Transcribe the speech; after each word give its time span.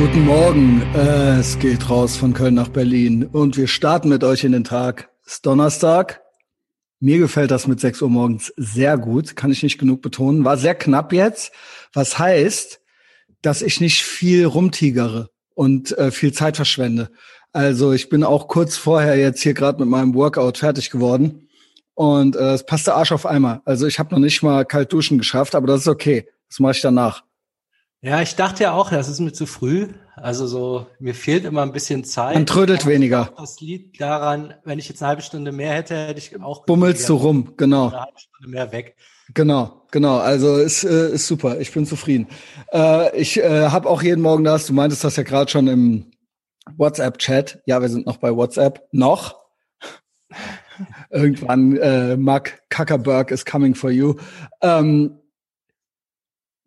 Guten 0.00 0.24
Morgen. 0.24 0.80
Äh, 0.94 1.40
es 1.40 1.58
geht 1.58 1.90
raus 1.90 2.16
von 2.16 2.32
Köln 2.32 2.54
nach 2.54 2.70
Berlin 2.70 3.26
und 3.26 3.58
wir 3.58 3.66
starten 3.66 4.08
mit 4.08 4.24
euch 4.24 4.44
in 4.44 4.52
den 4.52 4.64
Tag. 4.64 5.10
Es 5.26 5.34
ist 5.34 5.46
Donnerstag. 5.46 6.22
Mir 7.00 7.18
gefällt 7.18 7.50
das 7.50 7.66
mit 7.66 7.80
6 7.80 8.00
Uhr 8.00 8.08
morgens 8.08 8.50
sehr 8.56 8.96
gut, 8.96 9.36
kann 9.36 9.52
ich 9.52 9.62
nicht 9.62 9.76
genug 9.76 10.00
betonen. 10.00 10.42
War 10.42 10.56
sehr 10.56 10.74
knapp 10.74 11.12
jetzt, 11.12 11.52
was 11.92 12.18
heißt, 12.18 12.80
dass 13.42 13.60
ich 13.60 13.82
nicht 13.82 14.02
viel 14.02 14.46
rumtigere 14.46 15.28
und 15.54 15.96
äh, 15.98 16.10
viel 16.10 16.32
Zeit 16.32 16.56
verschwende. 16.56 17.10
Also 17.52 17.92
ich 17.92 18.08
bin 18.08 18.24
auch 18.24 18.48
kurz 18.48 18.78
vorher 18.78 19.18
jetzt 19.18 19.42
hier 19.42 19.52
gerade 19.52 19.80
mit 19.80 19.90
meinem 19.90 20.14
Workout 20.14 20.56
fertig 20.56 20.88
geworden 20.88 21.50
und 21.92 22.36
äh, 22.36 22.54
es 22.54 22.64
passt 22.64 22.86
der 22.86 22.94
Arsch 22.94 23.12
auf 23.12 23.26
einmal. 23.26 23.60
Also 23.66 23.86
ich 23.86 23.98
habe 23.98 24.14
noch 24.14 24.20
nicht 24.20 24.42
mal 24.42 24.64
kalt 24.64 24.94
duschen 24.94 25.18
geschafft, 25.18 25.54
aber 25.54 25.66
das 25.66 25.82
ist 25.82 25.88
okay. 25.88 26.26
Das 26.48 26.58
mache 26.58 26.72
ich 26.72 26.80
danach. 26.80 27.22
Ja, 28.02 28.22
ich 28.22 28.34
dachte 28.34 28.62
ja 28.62 28.72
auch, 28.72 28.90
das 28.90 29.10
ist 29.10 29.20
mir 29.20 29.32
zu 29.32 29.44
früh. 29.44 29.88
Also 30.16 30.46
so, 30.46 30.86
mir 31.00 31.14
fehlt 31.14 31.44
immer 31.44 31.62
ein 31.62 31.72
bisschen 31.72 32.02
Zeit. 32.04 32.34
Man 32.34 32.46
trödelt 32.46 32.86
weniger. 32.86 33.30
Das 33.36 33.60
liegt 33.60 34.00
daran, 34.00 34.54
wenn 34.64 34.78
ich 34.78 34.88
jetzt 34.88 35.02
eine 35.02 35.08
halbe 35.08 35.22
Stunde 35.22 35.52
mehr 35.52 35.74
hätte, 35.74 35.94
hätte 35.94 36.18
ich 36.18 36.40
auch. 36.40 36.64
Bummelst 36.64 37.06
du 37.10 37.16
rum, 37.16 37.52
genau. 37.58 37.88
Eine 37.88 38.00
halbe 38.00 38.18
Stunde 38.18 38.48
mehr 38.48 38.72
weg. 38.72 38.96
Genau, 39.34 39.82
genau. 39.90 40.16
Also 40.16 40.56
ist, 40.56 40.82
äh, 40.84 41.10
ist 41.10 41.26
super. 41.26 41.60
Ich 41.60 41.72
bin 41.72 41.84
zufrieden. 41.84 42.26
Äh, 42.72 43.14
ich 43.18 43.38
äh, 43.38 43.68
habe 43.68 43.88
auch 43.88 44.02
jeden 44.02 44.22
Morgen 44.22 44.44
das, 44.44 44.66
du 44.66 44.72
meintest 44.72 45.04
das 45.04 45.16
ja 45.16 45.22
gerade 45.22 45.50
schon 45.50 45.68
im 45.68 46.10
WhatsApp-Chat. 46.78 47.60
Ja, 47.66 47.82
wir 47.82 47.90
sind 47.90 48.06
noch 48.06 48.16
bei 48.16 48.34
WhatsApp. 48.34 48.88
Noch. 48.92 49.36
Irgendwann, 51.10 51.76
äh, 51.76 52.16
Mark 52.16 52.62
Zuckerberg 52.74 53.30
is 53.30 53.44
coming 53.44 53.74
for 53.74 53.90
you. 53.90 54.14
Ähm, 54.62 55.19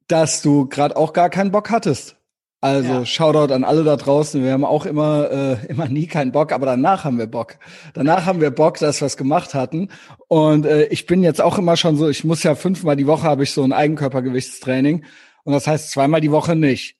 dass 0.08 0.42
du 0.42 0.68
gerade 0.68 0.96
auch 0.96 1.14
gar 1.14 1.30
keinen 1.30 1.52
Bock 1.52 1.70
hattest. 1.70 2.18
Also 2.64 2.94
ja. 2.94 3.06
Shoutout 3.06 3.54
an 3.54 3.66
alle 3.66 3.84
da 3.84 3.98
draußen. 3.98 4.42
Wir 4.42 4.54
haben 4.54 4.64
auch 4.64 4.86
immer 4.86 5.30
äh, 5.30 5.66
immer 5.68 5.90
nie 5.90 6.08
keinen 6.08 6.32
Bock, 6.32 6.54
aber 6.54 6.66
danach 6.66 7.04
haben 7.04 7.18
wir 7.18 7.28
Bock. 7.28 7.58
Danach 7.94 8.26
haben 8.26 8.40
wir 8.40 8.52
Bock, 8.52 8.78
dass 8.78 9.02
wir 9.02 9.06
es 9.08 9.18
gemacht 9.18 9.54
hatten. 9.54 9.90
Und 10.30 10.66
äh, 10.66 10.86
ich 10.86 11.06
bin 11.06 11.24
jetzt 11.24 11.42
auch 11.42 11.58
immer 11.58 11.76
schon 11.76 11.98
so. 11.98 12.08
Ich 12.08 12.24
muss 12.24 12.42
ja 12.42 12.56
fünfmal 12.56 12.96
die 12.96 13.06
Woche 13.06 13.24
habe 13.24 13.44
ich 13.44 13.52
so 13.52 13.64
ein 13.64 13.74
Eigenkörpergewichtstraining 13.74 15.04
und 15.44 15.52
das 15.52 15.68
heißt 15.68 15.92
zweimal 15.92 16.22
die 16.22 16.32
Woche 16.32 16.56
nicht. 16.56 16.96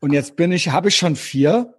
Und 0.00 0.12
jetzt 0.12 0.36
bin 0.36 0.52
ich, 0.52 0.68
habe 0.72 0.88
ich 0.88 0.96
schon 0.96 1.16
vier. 1.16 1.72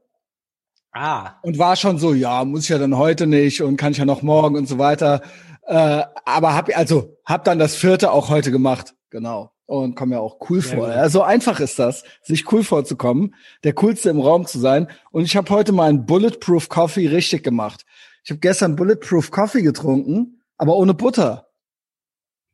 Ah. 0.92 1.36
Und 1.44 1.60
war 1.60 1.76
schon 1.76 2.00
so, 2.00 2.16
ja, 2.16 2.44
muss 2.46 2.64
ich 2.64 2.70
ja 2.70 2.80
dann 2.80 2.98
heute 2.98 3.28
nicht 3.28 3.62
und 3.62 3.78
kann 3.78 3.92
ich 3.92 4.00
ja 4.00 4.06
noch 4.06 4.24
morgen 4.24 4.56
und 4.56 4.68
so 4.68 4.80
weiter. 4.80 5.22
Äh, 5.68 6.02
aber 6.26 6.56
hab 6.56 6.76
also 6.76 7.16
hab 7.26 7.44
dann 7.44 7.60
das 7.60 7.76
vierte 7.76 8.12
auch 8.12 8.30
heute 8.30 8.50
gemacht. 8.50 8.96
Genau 9.12 9.53
und 9.66 9.96
komme 9.96 10.16
mir 10.16 10.22
auch 10.22 10.38
cool 10.50 10.62
Sehr 10.62 10.78
vor. 10.78 10.90
Ja, 10.90 11.10
so 11.10 11.22
einfach 11.22 11.60
ist 11.60 11.80
das, 11.80 12.04
sich 12.22 12.52
cool 12.52 12.64
vorzukommen, 12.64 13.36
der 13.64 13.74
coolste 13.74 14.10
im 14.10 14.20
Raum 14.20 14.46
zu 14.46 14.60
sein. 14.60 14.88
Und 15.12 15.24
ich 15.24 15.36
habe 15.36 15.50
heute 15.50 15.72
mal 15.72 15.90
einen 15.90 16.06
Bulletproof 16.06 16.70
Coffee 16.70 17.08
richtig 17.08 17.44
gemacht. 17.44 17.86
Ich 18.24 18.32
habe 18.32 18.40
gestern 18.40 18.76
Bulletproof 18.76 19.32
Coffee 19.32 19.62
getrunken, 19.62 20.42
aber 20.58 20.76
ohne 20.76 20.94
Butter. 20.94 21.48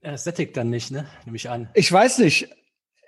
Ja, 0.01 0.11
das 0.11 0.23
sättigt 0.23 0.55
dann 0.55 0.69
nicht, 0.69 0.91
ne? 0.91 1.05
Nehme 1.25 1.38
ich 1.38 1.49
an. 1.49 1.69
Ich 1.73 1.91
weiß 1.91 2.19
nicht. 2.19 2.49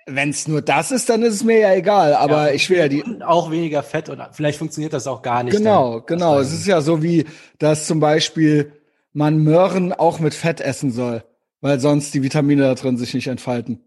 Wenn 0.04 0.30
es 0.30 0.48
nur 0.48 0.62
das 0.62 0.90
ist, 0.90 1.08
dann 1.08 1.22
ist 1.22 1.34
es 1.34 1.44
mir 1.44 1.58
ja 1.58 1.74
egal. 1.74 2.14
Aber 2.14 2.48
ja, 2.48 2.54
ich 2.54 2.68
will 2.68 2.78
ja 2.78 2.88
die 2.88 3.04
auch 3.22 3.52
weniger 3.52 3.84
Fett 3.84 4.08
und 4.08 4.20
vielleicht 4.32 4.58
funktioniert 4.58 4.92
das 4.92 5.06
auch 5.06 5.22
gar 5.22 5.44
nicht. 5.44 5.56
Genau, 5.56 6.00
dann. 6.00 6.06
genau. 6.06 6.40
Es 6.40 6.52
ist 6.52 6.66
ja 6.66 6.80
so 6.80 7.04
wie, 7.04 7.24
dass 7.60 7.86
zum 7.86 8.00
Beispiel 8.00 8.72
man 9.12 9.38
Möhren 9.38 9.92
auch 9.92 10.18
mit 10.18 10.34
Fett 10.34 10.60
essen 10.60 10.90
soll, 10.90 11.22
weil 11.60 11.78
sonst 11.78 12.12
die 12.14 12.22
Vitamine 12.24 12.62
da 12.62 12.74
drin 12.74 12.96
sich 12.96 13.14
nicht 13.14 13.28
entfalten. 13.28 13.84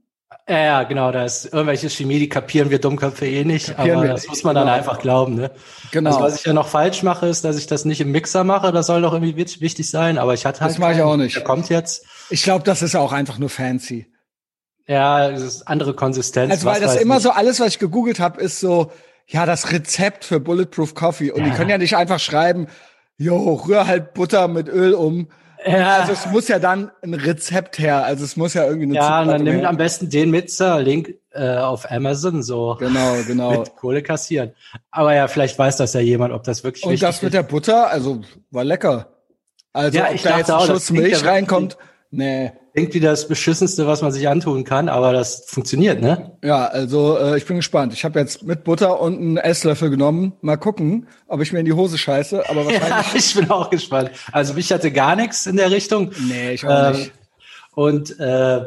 Ja, 0.47 0.57
ja, 0.57 0.83
genau, 0.83 1.11
da 1.11 1.25
ist 1.25 1.45
irgendwelche 1.45 1.89
Chemie, 1.89 2.19
die 2.19 2.29
kapieren 2.29 2.69
wir 2.69 2.79
Dummköpfe 2.79 3.25
eh 3.25 3.43
nicht, 3.43 3.75
kapieren 3.75 3.99
aber 3.99 4.07
das 4.07 4.27
muss 4.27 4.43
man 4.43 4.53
dann 4.53 4.65
genau. 4.65 4.77
einfach 4.77 4.99
glauben, 4.99 5.35
ne? 5.35 5.51
Genau. 5.91 6.11
Also, 6.11 6.21
was 6.21 6.35
ich 6.39 6.45
ja 6.45 6.53
noch 6.53 6.67
falsch 6.67 7.01
mache, 7.01 7.27
ist, 7.27 7.43
dass 7.43 7.57
ich 7.57 7.67
das 7.67 7.83
nicht 7.85 8.01
im 8.01 8.11
Mixer 8.11 8.43
mache, 8.43 8.71
das 8.71 8.87
soll 8.87 9.01
doch 9.01 9.13
irgendwie 9.13 9.35
wichtig 9.35 9.89
sein, 9.89 10.17
aber 10.17 10.33
ich 10.33 10.45
hatte 10.45 10.61
halt. 10.61 10.71
Das 10.71 10.77
mache 10.77 10.93
ich 10.93 11.01
auch 11.01 11.17
nicht. 11.17 11.35
Der 11.35 11.43
kommt 11.43 11.69
jetzt. 11.69 12.05
Ich 12.29 12.43
glaube, 12.43 12.63
das 12.63 12.81
ist 12.81 12.95
auch 12.95 13.11
einfach 13.11 13.39
nur 13.39 13.49
fancy. 13.49 14.07
Ja, 14.87 15.31
das 15.31 15.41
ist 15.41 15.67
andere 15.67 15.95
Konsistenz. 15.95 16.51
Also, 16.51 16.65
weil 16.67 16.79
das 16.79 16.95
immer 16.95 17.15
nicht. 17.15 17.23
so, 17.23 17.31
alles, 17.31 17.59
was 17.59 17.69
ich 17.69 17.79
gegoogelt 17.79 18.19
habe, 18.19 18.39
ist 18.39 18.59
so, 18.59 18.91
ja, 19.27 19.45
das 19.47 19.71
Rezept 19.71 20.25
für 20.25 20.39
Bulletproof 20.39 20.93
Coffee. 20.93 21.31
Und 21.31 21.41
ja. 21.41 21.49
die 21.49 21.55
können 21.55 21.69
ja 21.71 21.79
nicht 21.79 21.95
einfach 21.95 22.19
schreiben, 22.19 22.67
jo, 23.17 23.53
rühr 23.53 23.87
halt 23.87 24.13
Butter 24.13 24.47
mit 24.47 24.67
Öl 24.67 24.93
um 24.93 25.27
ja. 25.65 25.97
Also 25.97 26.13
es 26.13 26.25
muss 26.27 26.47
ja 26.47 26.59
dann 26.59 26.91
ein 27.01 27.13
Rezept 27.13 27.79
her. 27.79 28.05
Also 28.05 28.23
es 28.23 28.35
muss 28.35 28.53
ja 28.53 28.65
irgendwie 28.65 28.85
eine 28.85 28.95
Ja, 28.95 29.21
und 29.21 29.27
dann 29.29 29.43
nimm 29.43 29.65
am 29.65 29.77
besten 29.77 30.09
den 30.09 30.29
mit 30.31 30.49
Sir, 30.51 30.81
Link 30.81 31.15
äh, 31.31 31.57
auf 31.57 31.89
Amazon 31.91 32.43
so. 32.43 32.75
Genau, 32.79 33.15
genau. 33.27 33.59
Mit 33.59 33.75
Kohle 33.75 34.03
kassieren. 34.03 34.53
Aber 34.91 35.13
ja, 35.13 35.27
vielleicht 35.27 35.57
weiß 35.57 35.77
das 35.77 35.93
ja 35.93 35.99
jemand, 35.99 36.33
ob 36.33 36.43
das 36.43 36.63
wirklich 36.63 36.85
Und 36.85 37.01
das 37.01 37.21
mit 37.21 37.33
der 37.33 37.43
Butter, 37.43 37.89
also 37.89 38.21
war 38.51 38.63
lecker. 38.63 39.09
Also 39.73 39.97
ja, 39.97 40.09
ob 40.09 40.21
da 40.21 40.37
jetzt 40.37 40.49
ein 40.49 40.55
auch, 40.55 40.65
Schuss 40.65 40.91
Milch 40.91 41.25
reinkommt. 41.25 41.77
Nee. 42.11 42.51
Irgendwie 42.73 42.99
das 42.99 43.27
Beschissenste, 43.27 43.87
was 43.87 44.01
man 44.01 44.11
sich 44.11 44.27
antun 44.27 44.63
kann, 44.63 44.89
aber 44.89 45.13
das 45.13 45.45
funktioniert, 45.47 46.01
ne? 46.01 46.37
Ja, 46.43 46.65
also 46.65 47.17
äh, 47.17 47.37
ich 47.37 47.45
bin 47.45 47.55
gespannt. 47.55 47.93
Ich 47.93 48.03
habe 48.03 48.19
jetzt 48.19 48.43
mit 48.43 48.63
Butter 48.63 48.99
und 48.99 49.17
einen 49.17 49.37
Esslöffel 49.37 49.89
genommen. 49.89 50.33
Mal 50.41 50.57
gucken, 50.57 51.07
ob 51.27 51.41
ich 51.41 51.53
mir 51.53 51.59
in 51.59 51.65
die 51.65 51.73
Hose 51.73 51.97
scheiße, 51.97 52.49
aber 52.49 52.65
wahrscheinlich. 52.65 52.89
Ja, 52.89 53.05
ich 53.15 53.35
bin 53.35 53.49
auch 53.49 53.69
gespannt. 53.69 54.11
Also 54.31 54.55
ich 54.57 54.71
hatte 54.71 54.91
gar 54.91 55.15
nichts 55.15 55.45
in 55.45 55.55
der 55.55 55.71
Richtung. 55.71 56.11
Nee, 56.27 56.53
ich 56.53 56.65
auch 56.65 56.89
ähm, 56.89 56.97
nicht. 56.97 57.11
Und 57.75 58.19
äh, 58.19 58.65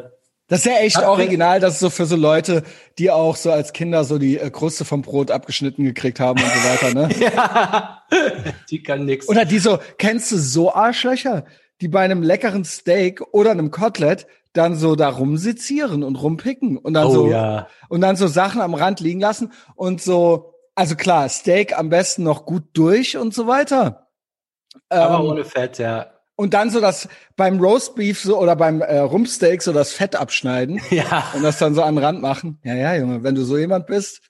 das 0.49 0.61
ist 0.61 0.65
ja 0.65 0.79
echt 0.79 0.97
original, 0.97 1.59
das 1.59 1.75
ist 1.75 1.79
so 1.79 1.91
für 1.91 2.07
so 2.07 2.15
Leute, 2.15 2.63
die 2.97 3.11
auch 3.11 3.35
so 3.35 3.51
als 3.51 3.71
Kinder 3.71 4.03
so 4.03 4.17
die 4.17 4.39
äh, 4.39 4.49
Kruste 4.49 4.83
vom 4.83 5.03
Brot 5.03 5.29
abgeschnitten 5.29 5.83
gekriegt 5.83 6.19
haben 6.19 6.41
und 6.41 6.49
so 6.49 6.69
weiter, 6.69 6.93
ne? 6.95 7.09
ja, 7.19 8.01
die 8.71 8.81
kann 8.81 9.05
nix. 9.05 9.29
Oder 9.29 9.45
die 9.45 9.59
so, 9.59 9.77
kennst 9.99 10.31
du 10.31 10.37
so 10.37 10.73
Arschlöcher? 10.73 11.45
Die 11.81 11.87
bei 11.87 12.01
einem 12.01 12.21
leckeren 12.23 12.65
Steak 12.65 13.21
oder 13.31 13.51
einem 13.51 13.71
Kotelett 13.71 14.27
dann 14.53 14.75
so 14.75 14.95
da 14.95 15.09
rumsizieren 15.09 16.03
und 16.03 16.15
rumpicken 16.15 16.77
und 16.77 16.93
dann 16.93 17.07
oh, 17.07 17.11
so 17.11 17.29
ja. 17.29 17.67
und 17.87 18.01
dann 18.01 18.15
so 18.15 18.27
Sachen 18.27 18.61
am 18.61 18.73
Rand 18.73 18.99
liegen 18.99 19.19
lassen 19.19 19.53
und 19.75 20.01
so 20.01 20.55
also 20.75 20.95
klar 20.95 21.29
Steak 21.29 21.77
am 21.77 21.89
besten 21.89 22.23
noch 22.23 22.45
gut 22.45 22.63
durch 22.73 23.17
und 23.17 23.33
so 23.33 23.47
weiter. 23.47 24.07
Aber 24.89 25.23
ähm, 25.23 25.29
ohne 25.31 25.45
Fett 25.45 25.77
ja. 25.77 26.07
und 26.35 26.53
dann 26.53 26.69
so 26.71 26.79
das 26.79 27.09
beim 27.35 27.59
Roastbeef 27.59 28.21
so 28.21 28.39
oder 28.39 28.55
beim 28.55 28.81
äh, 28.81 28.99
Rumpsteak 28.99 29.61
so 29.61 29.73
das 29.73 29.91
Fett 29.91 30.15
abschneiden 30.15 30.81
ja. 30.89 31.31
und 31.35 31.43
das 31.43 31.59
dann 31.59 31.75
so 31.75 31.83
an 31.83 31.95
den 31.95 32.03
Rand 32.03 32.21
machen. 32.21 32.59
Ja 32.63 32.75
ja 32.75 32.95
Junge 32.95 33.23
wenn 33.23 33.35
du 33.35 33.43
so 33.43 33.57
jemand 33.57 33.87
bist 33.87 34.21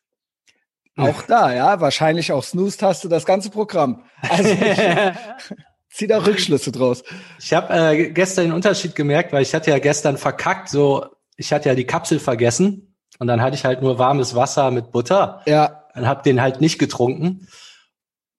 auch 0.98 1.22
da 1.24 1.54
ja 1.54 1.80
wahrscheinlich 1.80 2.32
auch 2.32 2.44
Snooze-Taste 2.44 3.08
das 3.08 3.26
ganze 3.26 3.50
Programm. 3.50 4.04
Also 4.22 4.50
Zieh 5.90 6.08
da 6.08 6.26
Rückschlüsse 6.26 6.72
draus. 6.72 7.04
Ich 7.40 7.54
habe 7.54 7.74
äh, 7.74 8.10
gestern 8.12 8.46
den 8.46 8.54
Unterschied 8.54 8.96
gemerkt, 8.96 9.34
weil 9.34 9.42
ich 9.42 9.54
hatte 9.54 9.72
ja 9.72 9.80
gestern 9.80 10.18
verkackt, 10.18 10.70
so 10.70 11.06
ich 11.36 11.54
hatte 11.54 11.70
ja 11.70 11.76
die 11.76 11.86
Kapsel 11.86 12.20
vergessen 12.20 12.96
und 13.18 13.28
dann 13.28 13.42
hatte 13.42 13.56
ich 13.56 13.66
halt 13.66 13.82
nur 13.82 13.98
warmes 13.98 14.36
Wasser 14.36 14.72
mit 14.72 14.92
Butter. 14.92 15.42
Ja. 15.46 15.86
Dann 15.96 16.08
hab 16.08 16.24
den 16.24 16.42
halt 16.42 16.62
nicht 16.62 16.80
getrunken. 16.80 17.48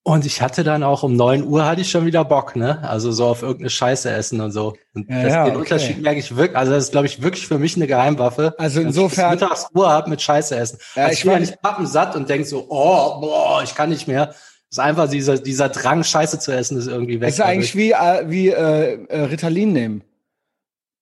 Und 0.03 0.25
ich 0.25 0.41
hatte 0.41 0.65
dann 0.65 0.83
auch 0.83 1.03
um 1.03 1.15
neun 1.15 1.47
Uhr 1.47 1.67
hatte 1.67 1.83
ich 1.83 1.91
schon 1.91 2.07
wieder 2.07 2.25
Bock, 2.25 2.57
ne? 2.57 2.83
Also 2.83 3.13
so 3.13 3.27
auf 3.27 3.43
irgendeine 3.43 3.69
Scheiße 3.69 4.11
essen 4.11 4.41
und 4.41 4.51
so. 4.51 4.75
Und 4.95 5.11
ja, 5.11 5.23
das, 5.23 5.33
ja, 5.33 5.45
den 5.45 5.53
okay. 5.53 5.61
Unterschied 5.61 6.03
merke 6.03 6.21
ich 6.21 6.35
wirklich, 6.35 6.57
also 6.57 6.73
das 6.73 6.85
ist, 6.85 6.93
glaube 6.93 7.07
ich, 7.07 7.21
wirklich 7.21 7.47
für 7.47 7.59
mich 7.59 7.77
eine 7.77 7.87
Geheimwaffe. 7.87 8.55
Also 8.57 8.81
insofern. 8.81 9.35
Ich 9.35 9.41
mittags 9.41 9.67
Uhr 9.75 9.91
hab 9.91 10.09
mit 10.09 10.23
Scheiße 10.23 10.57
essen. 10.57 10.79
Ja, 10.95 11.03
also 11.03 11.13
ich 11.13 11.19
ich 11.19 11.25
bin 11.25 11.33
ja 11.33 11.39
nicht 11.41 11.61
pappensatt 11.61 12.17
und 12.17 12.31
denk 12.31 12.47
so, 12.47 12.67
oh, 12.71 13.21
boah, 13.21 13.63
ich 13.63 13.75
kann 13.75 13.91
nicht 13.91 14.09
mehr 14.09 14.35
ist 14.71 14.79
einfach 14.79 15.11
dieser, 15.11 15.39
dieser 15.39 15.69
Drang, 15.69 16.05
Scheiße 16.05 16.39
zu 16.39 16.53
essen, 16.53 16.79
ist 16.79 16.87
irgendwie 16.87 17.21
weg. 17.21 17.31
ist 17.31 17.41
eigentlich 17.41 17.75
wie, 17.75 17.91
äh, 17.91 18.25
wie 18.31 18.49
äh, 18.49 19.05
äh, 19.09 19.21
Ritalin 19.23 19.73
nehmen. 19.73 20.05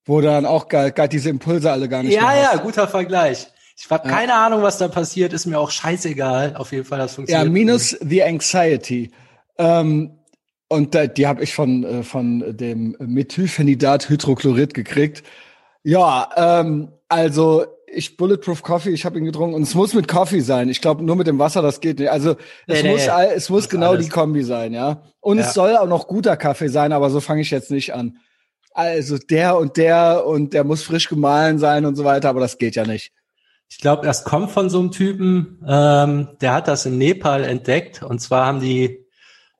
Wo 0.06 0.22
dann 0.22 0.46
auch 0.46 0.68
gar, 0.68 0.90
gar 0.90 1.06
diese 1.06 1.28
Impulse 1.28 1.70
alle 1.70 1.86
gar 1.86 2.02
nicht 2.02 2.14
Ja, 2.14 2.34
ja, 2.34 2.52
hast. 2.52 2.62
guter 2.62 2.88
Vergleich. 2.88 3.46
Ich 3.76 3.90
habe 3.90 4.08
ja. 4.08 4.14
keine 4.14 4.34
Ahnung, 4.34 4.62
was 4.62 4.78
da 4.78 4.88
passiert, 4.88 5.34
ist 5.34 5.44
mir 5.44 5.58
auch 5.58 5.70
scheißegal. 5.70 6.56
Auf 6.56 6.72
jeden 6.72 6.86
Fall, 6.86 6.98
das 6.98 7.14
funktioniert. 7.14 7.46
Ja, 7.46 7.52
minus 7.52 7.90
the 8.00 8.22
anxiety. 8.22 9.10
Ähm, 9.58 10.18
und 10.68 10.94
da, 10.94 11.06
die 11.06 11.26
habe 11.26 11.44
ich 11.44 11.54
von, 11.54 11.84
äh, 11.84 12.02
von 12.02 12.56
dem 12.56 12.96
Methylphenidat 12.98 14.08
Hydrochlorid 14.08 14.72
gekriegt. 14.72 15.22
Ja, 15.82 16.30
ähm, 16.36 16.88
also 17.08 17.66
ich 17.92 18.16
Bulletproof 18.16 18.62
Coffee, 18.62 18.90
ich 18.90 19.04
habe 19.04 19.18
ihn 19.18 19.24
getrunken 19.24 19.54
und 19.54 19.62
es 19.62 19.74
muss 19.74 19.94
mit 19.94 20.08
Coffee 20.08 20.40
sein. 20.40 20.68
Ich 20.68 20.80
glaube, 20.80 21.04
nur 21.04 21.16
mit 21.16 21.26
dem 21.26 21.38
Wasser, 21.38 21.62
das 21.62 21.80
geht 21.80 21.98
nicht. 21.98 22.10
Also 22.10 22.36
es 22.66 22.82
nee, 22.82 22.90
muss, 22.90 23.06
nee, 23.06 23.34
es 23.34 23.48
muss 23.48 23.68
genau 23.68 23.90
alles. 23.90 24.04
die 24.04 24.10
Kombi 24.10 24.42
sein, 24.42 24.72
ja. 24.72 25.02
Und 25.20 25.38
ja. 25.38 25.44
es 25.44 25.54
soll 25.54 25.76
auch 25.76 25.88
noch 25.88 26.08
guter 26.08 26.36
Kaffee 26.36 26.68
sein, 26.68 26.92
aber 26.92 27.10
so 27.10 27.20
fange 27.20 27.42
ich 27.42 27.50
jetzt 27.50 27.70
nicht 27.70 27.94
an. 27.94 28.18
Also 28.72 29.18
der 29.18 29.56
und 29.56 29.76
der 29.76 30.24
und 30.26 30.54
der 30.54 30.64
muss 30.64 30.82
frisch 30.82 31.08
gemahlen 31.08 31.58
sein 31.58 31.84
und 31.84 31.96
so 31.96 32.04
weiter, 32.04 32.28
aber 32.28 32.40
das 32.40 32.58
geht 32.58 32.76
ja 32.76 32.86
nicht. 32.86 33.12
Ich 33.68 33.78
glaube, 33.78 34.06
das 34.06 34.24
kommt 34.24 34.50
von 34.50 34.70
so 34.70 34.78
einem 34.78 34.92
Typen, 34.92 35.62
ähm, 35.66 36.28
der 36.40 36.54
hat 36.54 36.68
das 36.68 36.86
in 36.86 36.96
Nepal 36.96 37.44
entdeckt 37.44 38.02
und 38.02 38.20
zwar 38.20 38.46
haben 38.46 38.60
die, 38.60 39.04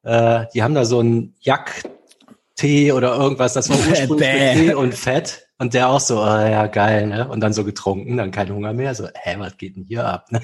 äh, 0.03 0.47
die 0.55 0.63
haben 0.63 0.75
da 0.75 0.85
so 0.85 1.01
einen 1.01 1.35
Yak-Tee 1.41 2.93
oder 2.93 3.17
irgendwas, 3.17 3.53
das 3.53 3.69
war 3.69 3.77
ursprünglich 3.89 4.55
Tee 4.55 4.75
und 4.75 4.95
Fett 4.95 5.48
Und 5.61 5.75
der 5.75 5.89
auch 5.89 5.99
so, 5.99 6.21
oh, 6.21 6.25
ja, 6.25 6.69
geil, 6.69 7.09
ne? 7.09 7.27
Und 7.29 7.41
dann 7.41 7.53
so 7.53 7.65
getrunken, 7.65 8.17
dann 8.17 8.31
kein 8.31 8.49
Hunger 8.49 8.73
mehr. 8.73 8.95
So, 8.95 9.09
hä, 9.13 9.37
was 9.39 9.57
geht 9.57 9.75
denn 9.75 9.85
hier 9.85 10.07
ab? 10.07 10.31
Ne? 10.31 10.41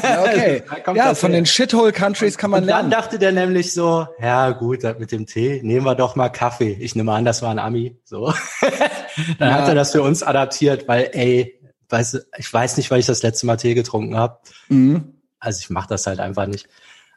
Ja, 0.00 0.22
okay. 0.22 0.62
ja, 0.94 1.14
von 1.14 1.32
her. 1.32 1.40
den 1.40 1.46
Shithole-Countries 1.46 2.38
kann 2.38 2.50
man 2.50 2.62
und 2.62 2.66
lernen. 2.68 2.90
Dann 2.90 3.00
dachte 3.00 3.18
der 3.18 3.32
nämlich 3.32 3.74
so, 3.74 4.06
ja 4.20 4.50
gut, 4.50 4.84
mit 5.00 5.10
dem 5.10 5.26
Tee, 5.26 5.60
nehmen 5.64 5.84
wir 5.84 5.96
doch 5.96 6.14
mal 6.14 6.28
Kaffee. 6.28 6.76
Ich 6.78 6.94
nehme 6.94 7.12
an, 7.12 7.24
das 7.24 7.42
war 7.42 7.50
ein 7.50 7.58
Ami. 7.58 7.98
So. 8.04 8.26
dann 9.40 9.48
ja. 9.50 9.54
hat 9.54 9.68
er 9.68 9.74
das 9.74 9.90
für 9.90 10.02
uns 10.02 10.22
adaptiert, 10.22 10.86
weil, 10.86 11.10
ey, 11.12 11.60
weiß, 11.88 12.26
ich 12.38 12.52
weiß 12.52 12.76
nicht, 12.76 12.92
weil 12.92 13.00
ich 13.00 13.06
das 13.06 13.24
letzte 13.24 13.46
Mal 13.46 13.56
Tee 13.56 13.74
getrunken 13.74 14.16
habe. 14.16 14.38
Mhm. 14.68 15.14
Also 15.40 15.58
ich 15.60 15.70
mache 15.70 15.88
das 15.88 16.06
halt 16.06 16.20
einfach 16.20 16.46
nicht. 16.46 16.68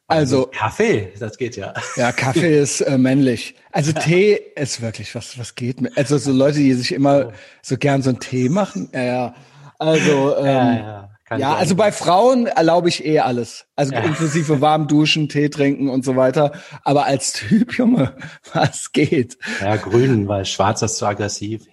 Also, 0.10 0.50
Kaffee, 0.52 1.14
das 1.20 1.38
geht 1.38 1.56
ja. 1.56 1.74
Ja, 1.96 2.12
Kaffee 2.12 2.60
ist 2.62 2.82
äh, 2.82 2.98
männlich. 2.98 3.56
Also 3.72 3.92
Tee 3.92 4.40
ist 4.56 4.82
wirklich 4.82 5.14
was, 5.14 5.38
was 5.38 5.54
geht 5.54 5.82
mit. 5.82 5.96
Also 5.98 6.18
so 6.18 6.32
Leute, 6.32 6.58
die 6.58 6.74
sich 6.74 6.94
immer 6.94 7.32
so 7.62 7.78
gern 7.78 8.02
so 8.02 8.10
einen 8.10 8.20
Tee 8.20 8.50
machen. 8.50 8.90
Ja, 8.94 9.04
ja. 9.04 9.36
Also 9.78 10.36
ähm, 10.40 10.46
ja, 10.46 10.78
ja. 10.78 11.10
Kann 11.26 11.40
ja, 11.40 11.54
also 11.54 11.76
bei 11.76 11.92
Frauen 11.92 12.48
erlaube 12.48 12.90
ich 12.90 13.06
eh 13.06 13.20
alles. 13.20 13.68
Also 13.76 13.94
ja. 13.94 14.00
inklusive 14.00 14.62
warm 14.62 14.88
duschen, 14.88 15.30
Tee 15.30 15.50
trinken 15.50 15.88
und 15.88 16.04
so 16.04 16.16
weiter. 16.16 16.54
Aber 16.84 17.06
als 17.06 17.34
Typ, 17.34 17.74
Junge, 17.78 18.16
was 18.52 18.92
geht? 18.92 19.38
Ja, 19.62 19.76
grün, 19.76 20.28
weil 20.28 20.46
schwarz 20.46 20.82
ist 20.82 20.98
zu 20.98 21.06
aggressiv. 21.06 21.68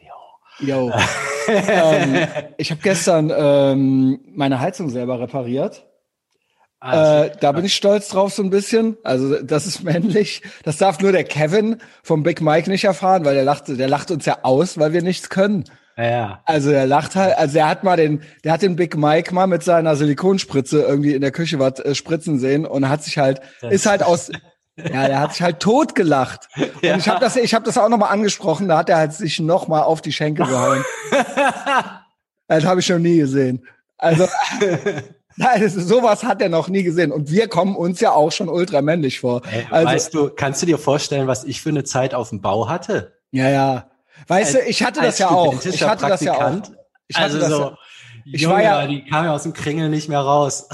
Jo. 0.58 0.92
ähm, 1.48 2.26
ich 2.58 2.70
habe 2.70 2.80
gestern 2.82 3.32
ähm, 3.34 4.20
meine 4.34 4.60
Heizung 4.60 4.90
selber 4.90 5.20
repariert. 5.20 5.85
Ah, 6.80 7.24
äh, 7.24 7.32
da 7.40 7.52
bin 7.52 7.64
ich 7.64 7.74
stolz 7.74 8.08
drauf 8.08 8.34
so 8.34 8.42
ein 8.42 8.50
bisschen. 8.50 8.96
Also 9.02 9.42
das 9.42 9.66
ist 9.66 9.82
männlich. 9.84 10.42
Das 10.62 10.76
darf 10.76 11.00
nur 11.00 11.12
der 11.12 11.24
Kevin 11.24 11.78
vom 12.02 12.22
Big 12.22 12.40
Mike 12.40 12.70
nicht 12.70 12.84
erfahren, 12.84 13.24
weil 13.24 13.34
der 13.34 13.44
lacht, 13.44 13.68
der 13.68 13.88
lacht 13.88 14.10
uns 14.10 14.26
ja 14.26 14.38
aus, 14.42 14.78
weil 14.78 14.92
wir 14.92 15.02
nichts 15.02 15.30
können. 15.30 15.64
Ja. 15.96 16.42
Also 16.44 16.70
er 16.70 16.86
lacht 16.86 17.16
halt, 17.16 17.38
also 17.38 17.58
er 17.58 17.68
hat 17.68 17.82
mal 17.82 17.96
den, 17.96 18.22
der 18.44 18.52
hat 18.52 18.62
den 18.62 18.76
Big 18.76 18.96
Mike 18.96 19.34
mal 19.34 19.46
mit 19.46 19.62
seiner 19.62 19.96
Silikonspritze 19.96 20.82
irgendwie 20.82 21.14
in 21.14 21.22
der 21.22 21.30
Küche 21.30 21.58
was 21.58 21.80
äh, 21.80 21.94
spritzen 21.94 22.38
sehen 22.38 22.66
und 22.66 22.88
hat 22.88 23.02
sich 23.02 23.16
halt, 23.16 23.40
das 23.62 23.72
ist 23.72 23.86
halt 23.86 24.02
aus, 24.02 24.30
ja, 24.76 25.08
der 25.08 25.20
hat 25.20 25.32
sich 25.32 25.42
halt 25.42 25.60
tot 25.60 25.94
gelacht. 25.94 26.48
Ja. 26.82 26.92
Und 26.92 27.00
ich 27.00 27.08
habe 27.08 27.20
das, 27.20 27.36
ich 27.36 27.54
habe 27.54 27.64
das 27.64 27.78
auch 27.78 27.88
nochmal 27.88 28.12
angesprochen, 28.12 28.68
da 28.68 28.78
hat 28.78 28.90
er 28.90 28.98
halt 28.98 29.14
sich 29.14 29.40
nochmal 29.40 29.84
auf 29.84 30.02
die 30.02 30.12
Schenkel 30.12 30.46
gehauen. 30.46 30.84
das 32.48 32.64
habe 32.66 32.80
ich 32.80 32.88
noch 32.90 32.98
nie 32.98 33.16
gesehen. 33.16 33.66
Also, 33.96 34.28
Nein, 35.36 35.68
sowas 35.68 36.24
hat 36.24 36.40
er 36.40 36.48
noch 36.48 36.68
nie 36.68 36.82
gesehen. 36.82 37.12
Und 37.12 37.30
wir 37.30 37.48
kommen 37.48 37.76
uns 37.76 38.00
ja 38.00 38.12
auch 38.12 38.32
schon 38.32 38.48
ultramännlich 38.48 39.20
vor. 39.20 39.42
Ey, 39.50 39.66
also, 39.70 39.88
weißt 39.88 40.14
du, 40.14 40.30
kannst 40.30 40.62
du 40.62 40.66
dir 40.66 40.78
vorstellen, 40.78 41.26
was 41.26 41.44
ich 41.44 41.60
für 41.60 41.68
eine 41.68 41.84
Zeit 41.84 42.14
auf 42.14 42.30
dem 42.30 42.40
Bau 42.40 42.68
hatte? 42.68 43.12
Ja, 43.30 43.48
ja. 43.50 43.90
Weißt 44.28 44.54
als, 44.54 44.64
du, 44.64 44.70
ich 44.70 44.82
hatte 44.82 45.00
das 45.02 45.18
ja 45.18 45.28
auch. 45.28 45.62
Ich 45.64 45.82
hatte 45.82 46.06
das 46.06 46.22
ja 46.22 46.34
auch. 46.34 46.62
Ich 47.08 47.16
hatte 47.16 47.34
also 47.34 47.38
das 47.38 47.50
so, 47.50 47.60
ja, 47.60 47.76
ich 48.24 48.40
Junge, 48.40 48.54
war 48.54 48.62
ja, 48.62 48.86
die 48.86 49.04
kam 49.04 49.24
ja 49.24 49.34
aus 49.34 49.44
dem 49.44 49.52
Kringel 49.52 49.88
nicht 49.88 50.08
mehr 50.08 50.20
raus. 50.20 50.68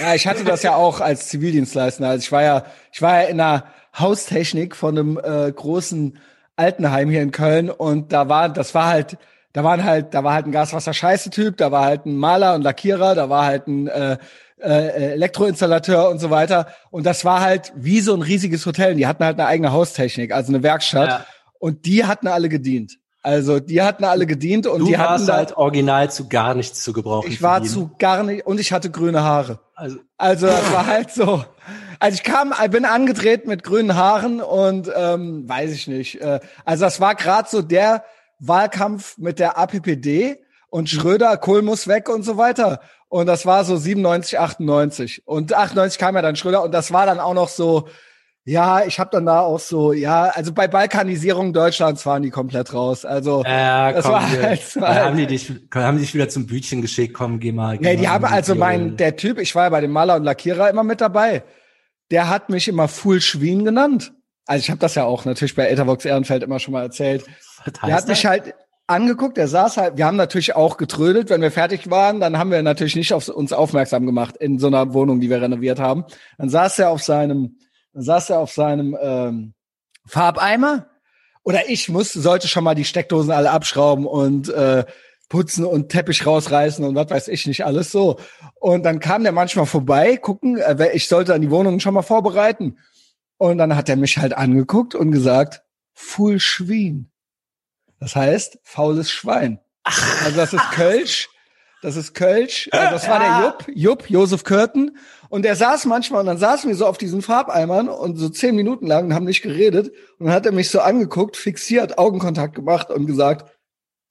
Ja, 0.00 0.14
ich 0.14 0.26
hatte 0.26 0.44
das 0.44 0.62
ja 0.62 0.74
auch 0.74 1.00
als 1.00 1.28
Zivildienstleister. 1.28 2.08
Also 2.08 2.22
ich 2.22 2.32
war 2.32 2.42
ja, 2.42 2.64
ich 2.92 3.02
war 3.02 3.22
ja 3.22 3.28
in 3.28 3.38
der 3.38 3.64
Haustechnik 3.98 4.74
von 4.74 4.98
einem 4.98 5.20
äh, 5.22 5.52
großen 5.52 6.18
Altenheim 6.56 7.10
hier 7.10 7.22
in 7.22 7.32
Köln 7.32 7.70
und 7.70 8.12
da 8.12 8.28
war, 8.28 8.48
das 8.48 8.74
war 8.74 8.86
halt, 8.86 9.18
da 9.52 9.64
waren 9.64 9.84
halt, 9.84 10.14
da 10.14 10.22
war 10.22 10.34
halt 10.34 10.46
ein 10.46 10.52
Gaswasser-Scheiße-Typ, 10.52 11.56
da 11.56 11.72
war 11.72 11.84
halt 11.84 12.06
ein 12.06 12.16
Maler 12.16 12.54
und 12.54 12.62
Lackierer, 12.62 13.14
da 13.14 13.28
war 13.28 13.46
halt 13.46 13.66
ein 13.66 13.88
äh, 13.88 14.16
äh, 14.58 15.12
Elektroinstallateur 15.12 16.08
und 16.08 16.18
so 16.18 16.30
weiter. 16.30 16.68
Und 16.90 17.04
das 17.06 17.24
war 17.24 17.40
halt 17.40 17.72
wie 17.74 18.00
so 18.00 18.14
ein 18.14 18.22
riesiges 18.22 18.64
Hotel. 18.66 18.94
Die 18.94 19.06
hatten 19.06 19.24
halt 19.24 19.38
eine 19.38 19.48
eigene 19.48 19.72
Haustechnik, 19.72 20.32
also 20.32 20.52
eine 20.52 20.62
Werkstatt. 20.62 21.08
Ja. 21.08 21.26
Und 21.58 21.86
die 21.86 22.04
hatten 22.04 22.28
alle 22.28 22.48
gedient. 22.48 22.98
Also 23.22 23.60
die 23.60 23.82
hatten 23.82 24.04
alle 24.04 24.24
gedient 24.24 24.66
und 24.66 24.80
du 24.80 24.86
die 24.86 24.96
hatten 24.96 25.26
warst 25.26 25.30
halt 25.30 25.56
original 25.58 26.10
zu 26.10 26.28
gar 26.28 26.54
nichts 26.54 26.82
zu 26.82 26.94
gebrauchen. 26.94 27.30
Ich 27.30 27.42
war 27.42 27.62
zu 27.62 27.90
gar 27.98 28.22
nicht 28.22 28.46
und 28.46 28.58
ich 28.58 28.72
hatte 28.72 28.90
grüne 28.90 29.22
Haare. 29.22 29.60
Also, 29.74 29.98
also 30.16 30.46
das 30.46 30.72
war 30.72 30.86
halt 30.86 31.10
so. 31.10 31.44
Also 31.98 32.14
ich 32.14 32.22
kam, 32.22 32.54
ich 32.64 32.70
bin 32.70 32.86
angetreten 32.86 33.50
mit 33.50 33.62
grünen 33.62 33.94
Haaren 33.94 34.40
und 34.40 34.90
ähm, 34.96 35.46
weiß 35.46 35.70
ich 35.72 35.86
nicht. 35.86 36.18
Äh, 36.22 36.40
also 36.64 36.84
das 36.86 36.98
war 37.02 37.14
gerade 37.14 37.46
so 37.46 37.60
der 37.60 38.04
Wahlkampf 38.40 39.18
mit 39.18 39.38
der 39.38 39.58
APPD 39.58 40.38
und 40.68 40.88
Schröder, 40.88 41.36
Kohl 41.36 41.62
muss 41.62 41.88
weg 41.88 42.08
und 42.08 42.22
so 42.22 42.36
weiter. 42.36 42.80
Und 43.08 43.26
das 43.26 43.44
war 43.44 43.64
so 43.64 43.76
97, 43.76 44.38
98. 44.38 45.26
Und 45.26 45.52
98 45.52 45.98
kam 45.98 46.14
ja 46.14 46.22
dann 46.22 46.36
Schröder 46.36 46.62
und 46.62 46.72
das 46.72 46.92
war 46.92 47.06
dann 47.06 47.18
auch 47.18 47.34
noch 47.34 47.48
so, 47.48 47.88
ja, 48.44 48.84
ich 48.84 48.98
habe 48.98 49.10
dann 49.12 49.26
da 49.26 49.40
auch 49.40 49.58
so, 49.58 49.92
ja, 49.92 50.24
also 50.24 50.52
bei 50.52 50.66
Balkanisierung 50.66 51.52
Deutschlands 51.52 52.06
waren 52.06 52.22
die 52.22 52.30
komplett 52.30 52.72
raus. 52.72 53.04
Also 53.04 53.42
äh, 53.44 53.92
das 53.92 54.04
komm, 54.04 54.12
war 54.12 54.30
halt, 54.30 54.60
halt, 54.80 55.04
haben 55.04 55.16
die 55.16 55.26
dich, 55.26 55.52
haben 55.74 55.96
die 55.98 56.04
dich 56.04 56.14
wieder 56.14 56.28
zum 56.28 56.46
Bütchen 56.46 56.80
geschickt, 56.82 57.14
komm, 57.14 57.40
geh 57.40 57.52
mal. 57.52 57.78
Geh 57.78 57.84
nee, 57.84 57.96
die 57.96 58.08
haben 58.08 58.24
also 58.24 58.54
mein, 58.54 58.96
der 58.96 59.16
Typ, 59.16 59.38
ich 59.38 59.54
war 59.54 59.64
ja 59.64 59.68
bei 59.70 59.80
dem 59.80 59.90
Maler 59.90 60.16
und 60.16 60.24
Lackierer 60.24 60.70
immer 60.70 60.84
mit 60.84 61.00
dabei. 61.00 61.42
Der 62.10 62.28
hat 62.28 62.48
mich 62.48 62.66
immer 62.66 62.88
Full 62.88 63.20
Schwien 63.20 63.64
genannt. 63.64 64.12
Also 64.46 64.62
ich 64.62 64.70
habe 64.70 64.80
das 64.80 64.94
ja 64.94 65.04
auch 65.04 65.24
natürlich 65.24 65.54
bei 65.54 65.68
Ethervox 65.68 66.04
Ehrenfeld 66.04 66.42
immer 66.42 66.58
schon 66.58 66.72
mal 66.72 66.82
erzählt. 66.82 67.24
Der 67.86 67.94
hat 67.94 68.08
mich 68.08 68.26
halt 68.26 68.54
angeguckt, 68.86 69.36
der 69.36 69.46
saß 69.46 69.76
halt, 69.76 69.96
wir 69.96 70.06
haben 70.06 70.16
natürlich 70.16 70.56
auch 70.56 70.76
getrödelt, 70.76 71.30
wenn 71.30 71.42
wir 71.42 71.52
fertig 71.52 71.90
waren, 71.90 72.18
dann 72.18 72.38
haben 72.38 72.50
wir 72.50 72.60
natürlich 72.62 72.96
nicht 72.96 73.12
auf 73.12 73.28
uns 73.28 73.52
aufmerksam 73.52 74.04
gemacht 74.04 74.36
in 74.36 74.58
so 74.58 74.66
einer 74.66 74.92
Wohnung, 74.92 75.20
die 75.20 75.30
wir 75.30 75.40
renoviert 75.40 75.78
haben. 75.78 76.04
Dann 76.38 76.48
saß 76.48 76.80
er 76.80 76.90
auf 76.90 77.02
seinem 77.02 77.56
dann 77.92 78.02
saß 78.02 78.30
er 78.30 78.38
auf 78.38 78.52
seinem 78.52 78.96
ähm, 79.00 79.54
Farbeimer 80.06 80.86
oder 81.42 81.68
ich 81.68 81.88
musste, 81.88 82.20
sollte 82.20 82.48
schon 82.48 82.64
mal 82.64 82.74
die 82.74 82.84
Steckdosen 82.84 83.32
alle 83.32 83.50
abschrauben 83.50 84.06
und 84.06 84.48
äh, 84.48 84.84
putzen 85.28 85.64
und 85.64 85.88
Teppich 85.88 86.26
rausreißen 86.26 86.84
und 86.84 86.94
was 86.94 87.10
weiß 87.10 87.28
ich 87.28 87.46
nicht 87.46 87.64
alles 87.64 87.90
so. 87.90 88.18
Und 88.56 88.84
dann 88.84 89.00
kam 89.00 89.22
der 89.22 89.32
manchmal 89.32 89.66
vorbei, 89.66 90.16
gucken, 90.16 90.58
äh, 90.58 90.90
ich 90.92 91.08
sollte 91.08 91.32
dann 91.32 91.40
die 91.40 91.50
Wohnung 91.50 91.80
schon 91.80 91.94
mal 91.94 92.02
vorbereiten. 92.02 92.78
Und 93.40 93.56
dann 93.56 93.74
hat 93.74 93.88
er 93.88 93.96
mich 93.96 94.18
halt 94.18 94.36
angeguckt 94.36 94.94
und 94.94 95.12
gesagt, 95.12 95.62
Full 95.94 96.40
Schwein. 96.40 97.10
Das 97.98 98.14
heißt, 98.14 98.58
faules 98.64 99.10
Schwein. 99.10 99.60
Also 99.82 100.36
das 100.36 100.52
ist 100.52 100.70
Kölsch. 100.72 101.30
Das 101.80 101.96
ist 101.96 102.12
Kölsch. 102.12 102.68
Also 102.70 102.92
das 102.92 103.08
war 103.08 103.18
der 103.18 103.46
Jupp, 103.46 103.64
Jupp, 103.74 104.10
Josef 104.10 104.44
Körten. 104.44 104.98
Und 105.30 105.46
der 105.46 105.56
saß 105.56 105.86
manchmal 105.86 106.20
und 106.20 106.26
dann 106.26 106.36
saßen 106.36 106.68
wir 106.68 106.76
so 106.76 106.84
auf 106.84 106.98
diesen 106.98 107.22
Farbeimern 107.22 107.88
und 107.88 108.16
so 108.16 108.28
zehn 108.28 108.54
Minuten 108.54 108.86
lang 108.86 109.06
und 109.06 109.14
haben 109.14 109.24
nicht 109.24 109.40
geredet. 109.40 109.90
Und 110.18 110.26
dann 110.26 110.34
hat 110.34 110.44
er 110.44 110.52
mich 110.52 110.68
so 110.68 110.80
angeguckt, 110.80 111.38
fixiert, 111.38 111.96
Augenkontakt 111.96 112.54
gemacht 112.54 112.90
und 112.90 113.06
gesagt, 113.06 113.50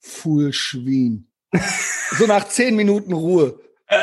Fuhl 0.00 0.52
Schwien. 0.52 1.30
so 2.18 2.26
nach 2.26 2.48
zehn 2.48 2.74
Minuten 2.74 3.12
Ruhe. 3.12 3.60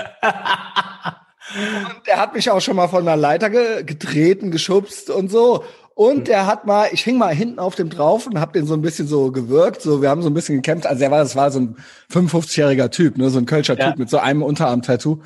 und 1.55 2.07
er 2.07 2.17
hat 2.17 2.33
mich 2.33 2.49
auch 2.51 2.61
schon 2.61 2.75
mal 2.75 2.87
von 2.87 3.05
der 3.05 3.15
Leiter 3.15 3.49
ge 3.49 3.83
getreten, 3.83 4.51
geschubst 4.51 5.09
und 5.09 5.29
so. 5.29 5.63
Und 5.95 6.29
er 6.29 6.45
hat 6.45 6.67
mal, 6.67 6.89
ich 6.91 7.03
hing 7.03 7.17
mal 7.17 7.33
hinten 7.33 7.57
auf 7.57 7.73
dem 7.73 7.89
drauf 7.89 8.27
und 8.27 8.39
hab 8.39 8.53
den 8.53 8.67
so 8.67 8.75
ein 8.75 8.83
bisschen 8.83 9.07
so 9.07 9.31
gewirkt. 9.31 9.81
So, 9.81 10.01
wir 10.01 10.09
haben 10.09 10.21
so 10.21 10.29
ein 10.29 10.33
bisschen 10.35 10.55
gekämpft. 10.55 10.85
Also 10.85 11.03
er 11.03 11.09
war, 11.09 11.19
das 11.19 11.35
war 11.35 11.49
so 11.49 11.59
ein 11.59 11.77
55-jähriger 12.13 12.91
Typ, 12.91 13.17
ne, 13.17 13.31
so 13.31 13.39
ein 13.39 13.47
Kölscher 13.47 13.77
ja. 13.77 13.89
Typ 13.89 13.97
mit 13.97 14.09
so 14.09 14.19
einem 14.19 14.43
Unterarm-Tattoo. 14.43 15.23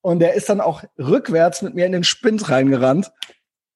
Und 0.00 0.20
der 0.20 0.32
ist 0.32 0.48
dann 0.48 0.62
auch 0.62 0.82
rückwärts 0.98 1.60
mit 1.60 1.74
mir 1.74 1.84
in 1.84 1.92
den 1.92 2.04
Spind 2.04 2.48
reingerannt. 2.48 3.12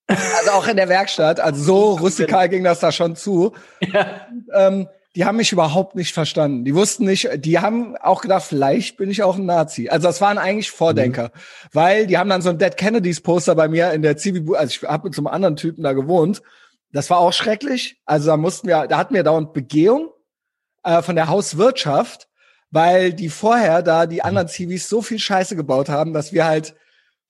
Also 0.07 0.52
auch 0.52 0.67
in 0.67 0.76
der 0.76 0.88
Werkstatt. 0.88 1.38
Also 1.38 1.62
so 1.62 1.95
rustikal 2.00 2.49
ging 2.49 2.64
das 2.64 2.81
da 2.81 2.93
schon 2.93 3.14
zu. 3.14 3.52
Ja. 3.81 4.26
ähm, 4.55 4.88
die 5.17 5.25
haben 5.25 5.37
mich 5.37 5.53
überhaupt 5.53 5.97
nicht 5.97 6.12
verstanden. 6.12 6.65
Die 6.65 6.75
wussten 6.75 7.05
nicht, 7.05 7.29
die 7.45 7.59
haben 7.59 7.97
auch 7.97 8.21
gedacht, 8.21 8.45
vielleicht 8.45 8.97
bin 8.99 9.11
ich 9.11 9.23
auch 9.23 9.37
ein 9.37 9.47
Nazi. 9.47 9.88
Also 9.88 10.07
das 10.07 10.21
waren 10.21 10.38
eigentlich 10.38 10.71
Vordenker, 10.71 11.33
mhm. 11.35 11.69
weil 11.73 12.07
die 12.07 12.19
haben 12.19 12.31
dann 12.31 12.43
so 12.43 12.50
ein 12.50 12.59
Dead 12.59 12.77
Kennedys 12.77 13.21
Poster 13.21 13.55
bei 13.55 13.69
mir 13.69 13.93
in 13.93 14.03
der 14.03 14.17
Zivi, 14.17 14.45
also 14.55 14.71
ich 14.71 14.83
habe 14.88 15.09
mit 15.09 15.15
so 15.15 15.23
einem 15.23 15.29
anderen 15.29 15.57
Typen 15.57 15.83
da 15.83 15.93
gewohnt. 15.93 16.43
Das 16.93 17.11
war 17.11 17.19
auch 17.19 17.33
schrecklich. 17.33 18.00
Also 18.07 18.29
da 18.29 18.37
mussten 18.37 18.69
wir, 18.69 18.87
da 18.87 18.99
hatten 18.99 19.15
wir 19.15 19.23
dauernd 19.23 19.53
Begehung 19.53 20.11
äh, 20.85 21.03
von 21.03 21.17
der 21.17 21.29
Hauswirtschaft 21.29 22.29
weil 22.71 23.12
die 23.12 23.29
vorher 23.29 23.83
da 23.83 24.07
die 24.07 24.23
anderen 24.23 24.49
Zivis 24.49 24.88
so 24.88 25.03
viel 25.03 25.19
Scheiße 25.19 25.57
gebaut 25.57 25.88
haben, 25.88 26.12
dass 26.12 26.33
wir 26.33 26.45
halt 26.45 26.75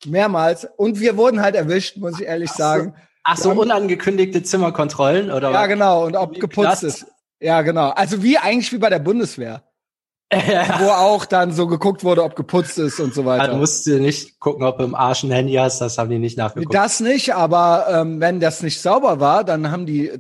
mehrmals 0.05 0.67
und 0.77 1.01
wir 1.01 1.17
wurden 1.17 1.43
halt 1.43 1.55
erwischt, 1.55 1.97
muss 1.97 2.21
ich 2.21 2.27
ehrlich 2.27 2.51
sagen. 2.51 2.95
Ach 3.25 3.37
so, 3.37 3.51
unangekündigte 3.51 4.43
Zimmerkontrollen 4.43 5.31
oder? 5.31 5.51
Ja, 5.51 5.67
genau 5.67 6.07
und 6.07 6.17
ob 6.17 6.39
geputzt 6.41 6.83
ist. 6.83 7.07
Ja, 7.41 7.63
genau. 7.63 7.91
Also 7.91 8.23
wie 8.23 8.39
eigentlich 8.39 8.73
wie 8.73 8.79
bei 8.79 8.91
der 8.91 8.99
Bundeswehr. 8.99 9.63
Ja. 10.33 10.81
Wo 10.81 10.91
auch 10.91 11.25
dann 11.25 11.53
so 11.53 11.67
geguckt 11.67 12.05
wurde, 12.05 12.23
ob 12.23 12.37
geputzt 12.37 12.79
ist 12.79 13.01
und 13.01 13.15
so 13.15 13.25
weiter. 13.25 13.49
Du 13.49 13.57
musst 13.57 13.87
du 13.87 13.99
nicht 13.99 14.39
gucken, 14.41 14.65
ob 14.65 14.79
du 14.79 14.85
im 14.85 14.95
Arsch 14.95 15.23
ein 15.23 15.31
Handy 15.31 15.55
hast, 15.55 15.81
das 15.81 15.97
haben 15.97 16.11
die 16.11 16.19
nicht 16.19 16.37
nachgeguckt. 16.37 16.75
Das 16.75 17.01
nicht, 17.01 17.35
aber 17.35 17.87
ähm, 17.91 18.21
wenn 18.21 18.39
das 18.39 18.63
nicht 18.63 18.81
sauber 18.83 19.21
war, 19.21 19.45
dann 19.45 19.71
haben 19.71 19.87
die, 19.87 20.13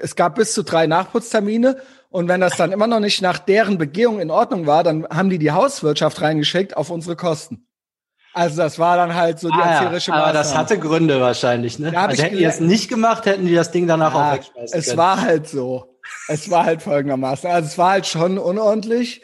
es 0.00 0.14
gab 0.14 0.36
bis 0.36 0.52
zu 0.52 0.62
drei 0.62 0.86
Nachputztermine 0.86 1.78
und 2.10 2.28
wenn 2.28 2.40
das 2.40 2.56
dann 2.56 2.70
immer 2.70 2.86
noch 2.86 3.00
nicht 3.00 3.22
nach 3.22 3.38
deren 3.38 3.76
Begehung 3.76 4.20
in 4.20 4.30
Ordnung 4.30 4.66
war, 4.66 4.84
dann 4.84 5.06
haben 5.08 5.30
die 5.30 5.38
die 5.38 5.50
Hauswirtschaft 5.50 6.22
reingeschickt 6.22 6.76
auf 6.76 6.90
unsere 6.90 7.16
Kosten. 7.16 7.66
Also 8.32 8.58
das 8.58 8.78
war 8.78 8.96
dann 8.96 9.14
halt 9.14 9.40
so 9.40 9.48
die 9.48 9.58
ah, 9.58 9.70
erzieherische 9.70 10.10
ja, 10.10 10.22
Aber 10.22 10.32
das 10.34 10.54
hatte 10.54 10.78
Gründe 10.78 11.20
wahrscheinlich, 11.22 11.78
ne? 11.78 11.96
Also 11.98 12.22
hätten 12.22 12.36
die 12.36 12.44
es 12.44 12.60
nicht 12.60 12.88
gemacht, 12.88 13.24
hätten 13.24 13.46
die 13.46 13.54
das 13.54 13.70
Ding 13.70 13.86
danach 13.86 14.12
ja, 14.12 14.28
auch 14.28 14.34
wegschmeißen 14.34 14.78
Es 14.78 14.96
war 14.96 15.22
halt 15.22 15.48
so. 15.48 15.95
Es 16.28 16.50
war 16.50 16.64
halt 16.64 16.82
folgendermaßen. 16.82 17.50
Also 17.50 17.68
es 17.68 17.78
war 17.78 17.90
halt 17.90 18.06
schon 18.06 18.38
unordentlich. 18.38 19.22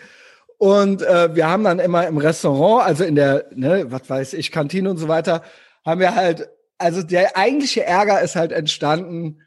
Und 0.58 1.02
äh, 1.02 1.34
wir 1.34 1.48
haben 1.48 1.64
dann 1.64 1.80
immer 1.80 2.06
im 2.06 2.18
Restaurant, 2.18 2.86
also 2.86 3.02
in 3.02 3.16
der, 3.16 3.46
ne, 3.52 3.86
was 3.88 4.08
weiß 4.08 4.34
ich, 4.34 4.52
Kantine 4.52 4.90
und 4.90 4.96
so 4.96 5.08
weiter, 5.08 5.42
haben 5.84 6.00
wir 6.00 6.14
halt, 6.14 6.50
also 6.78 7.02
der 7.02 7.36
eigentliche 7.36 7.84
Ärger 7.84 8.20
ist 8.20 8.36
halt 8.36 8.52
entstanden. 8.52 9.40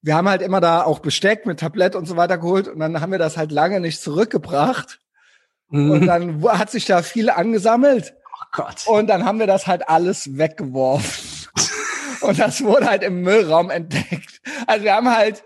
Wir 0.00 0.16
haben 0.16 0.30
halt 0.30 0.40
immer 0.40 0.62
da 0.62 0.82
auch 0.82 1.00
Besteck 1.00 1.44
mit 1.44 1.60
Tablett 1.60 1.94
und 1.94 2.06
so 2.06 2.16
weiter 2.16 2.38
geholt 2.38 2.68
und 2.68 2.80
dann 2.80 3.02
haben 3.02 3.12
wir 3.12 3.18
das 3.18 3.36
halt 3.36 3.52
lange 3.52 3.80
nicht 3.80 4.00
zurückgebracht. 4.00 5.00
Mhm. 5.68 5.90
Und 5.90 6.06
dann 6.06 6.42
hat 6.42 6.70
sich 6.70 6.86
da 6.86 7.02
viel 7.02 7.28
angesammelt. 7.28 8.14
Oh 8.26 8.44
Gott. 8.52 8.86
Und 8.86 9.08
dann 9.08 9.26
haben 9.26 9.40
wir 9.40 9.46
das 9.46 9.66
halt 9.66 9.88
alles 9.90 10.38
weggeworfen. 10.38 11.48
und 12.22 12.38
das 12.38 12.64
wurde 12.64 12.86
halt 12.86 13.02
im 13.02 13.20
Müllraum 13.20 13.68
entdeckt. 13.68 14.40
Also 14.66 14.84
wir 14.84 14.94
haben 14.94 15.14
halt 15.14 15.44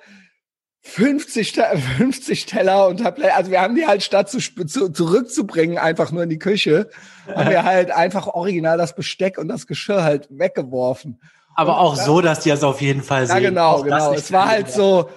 50, 0.88 1.52
50 1.98 2.46
Teller 2.46 2.86
und 2.86 2.98
Tablett, 2.98 3.36
also 3.36 3.50
wir 3.50 3.60
haben 3.60 3.74
die 3.74 3.86
halt 3.86 4.02
statt 4.02 4.30
zu, 4.30 4.38
zu, 4.38 4.88
zurückzubringen, 4.88 5.78
einfach 5.78 6.12
nur 6.12 6.22
in 6.22 6.30
die 6.30 6.38
Küche, 6.38 6.88
haben 7.26 7.50
wir 7.50 7.64
halt 7.64 7.90
einfach 7.90 8.28
original 8.28 8.78
das 8.78 8.94
Besteck 8.94 9.36
und 9.36 9.48
das 9.48 9.66
Geschirr 9.66 10.04
halt 10.04 10.28
weggeworfen. 10.30 11.20
Aber 11.58 11.80
auch 11.80 11.96
so, 11.96 12.20
dass 12.20 12.40
die 12.40 12.50
es 12.50 12.62
auf 12.62 12.82
jeden 12.82 13.02
Fall 13.02 13.26
sehen. 13.26 13.36
Ja, 13.36 13.48
genau, 13.48 13.82
genau. 13.82 14.12
Es 14.12 14.30
war 14.30 14.46
halt 14.46 14.70
so, 14.70 15.08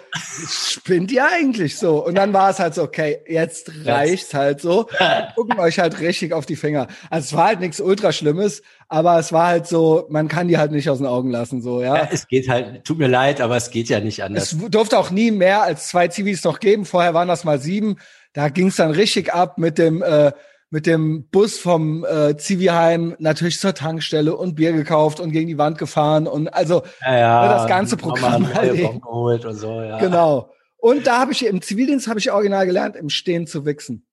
spinnt 0.49 1.11
ihr 1.11 1.25
eigentlich 1.25 1.77
so? 1.77 2.05
Und 2.05 2.15
dann 2.15 2.31
war 2.31 2.49
es 2.49 2.59
halt 2.59 2.75
so, 2.75 2.83
okay, 2.83 3.19
jetzt 3.27 3.69
reicht's 3.83 4.33
halt 4.33 4.61
so. 4.61 4.87
Gucken 5.35 5.59
euch 5.59 5.79
halt 5.79 5.99
richtig 5.99 6.31
auf 6.31 6.45
die 6.45 6.55
Finger. 6.55 6.87
Also 7.09 7.25
es 7.25 7.33
war 7.35 7.47
halt 7.47 7.59
nichts 7.59 7.81
ultra 7.81 8.13
Schlimmes, 8.13 8.61
aber 8.87 9.19
es 9.19 9.33
war 9.33 9.47
halt 9.47 9.67
so, 9.67 10.07
man 10.09 10.29
kann 10.29 10.47
die 10.47 10.57
halt 10.57 10.71
nicht 10.71 10.89
aus 10.89 10.99
den 10.99 11.07
Augen 11.07 11.29
lassen, 11.29 11.61
so, 11.61 11.81
ja. 11.81 11.97
ja. 11.97 12.07
Es 12.09 12.25
geht 12.29 12.47
halt, 12.47 12.85
tut 12.85 12.99
mir 12.99 13.09
leid, 13.09 13.41
aber 13.41 13.57
es 13.57 13.69
geht 13.69 13.89
ja 13.89 13.99
nicht 13.99 14.23
anders. 14.23 14.53
Es 14.53 14.69
durfte 14.69 14.97
auch 14.97 15.11
nie 15.11 15.31
mehr 15.31 15.63
als 15.63 15.89
zwei 15.89 16.07
Zivis 16.07 16.45
noch 16.45 16.61
geben. 16.61 16.85
Vorher 16.85 17.13
waren 17.13 17.27
das 17.27 17.43
mal 17.43 17.59
sieben. 17.59 17.97
Da 18.31 18.47
ging's 18.47 18.77
dann 18.77 18.91
richtig 18.91 19.33
ab 19.33 19.57
mit 19.57 19.77
dem, 19.77 20.01
äh, 20.01 20.31
mit 20.71 20.85
dem 20.85 21.27
Bus 21.29 21.57
vom 21.57 22.05
äh, 22.05 22.37
Ziviheim 22.37 23.15
natürlich 23.19 23.59
zur 23.59 23.73
Tankstelle 23.73 24.35
und 24.35 24.55
Bier 24.55 24.71
gekauft 24.73 25.19
und 25.19 25.31
gegen 25.31 25.47
die 25.47 25.57
Wand 25.57 25.77
gefahren 25.77 26.27
und 26.27 26.47
also 26.49 26.83
ja, 27.01 27.17
ja, 27.17 27.53
das 27.53 27.67
ganze 27.67 27.97
Programm 27.97 28.53
halt 28.53 28.75
geholt 28.75 29.45
und 29.45 29.55
so, 29.55 29.81
ja. 29.81 29.97
Genau. 29.99 30.51
Und 30.77 31.07
da 31.07 31.19
habe 31.19 31.31
ich 31.31 31.45
im 31.45 31.61
Zivildienst 31.61 32.07
habe 32.07 32.19
ich 32.19 32.31
original 32.31 32.65
gelernt, 32.65 32.95
im 32.95 33.09
Stehen 33.09 33.47
zu 33.47 33.65
wichsen. 33.65 34.05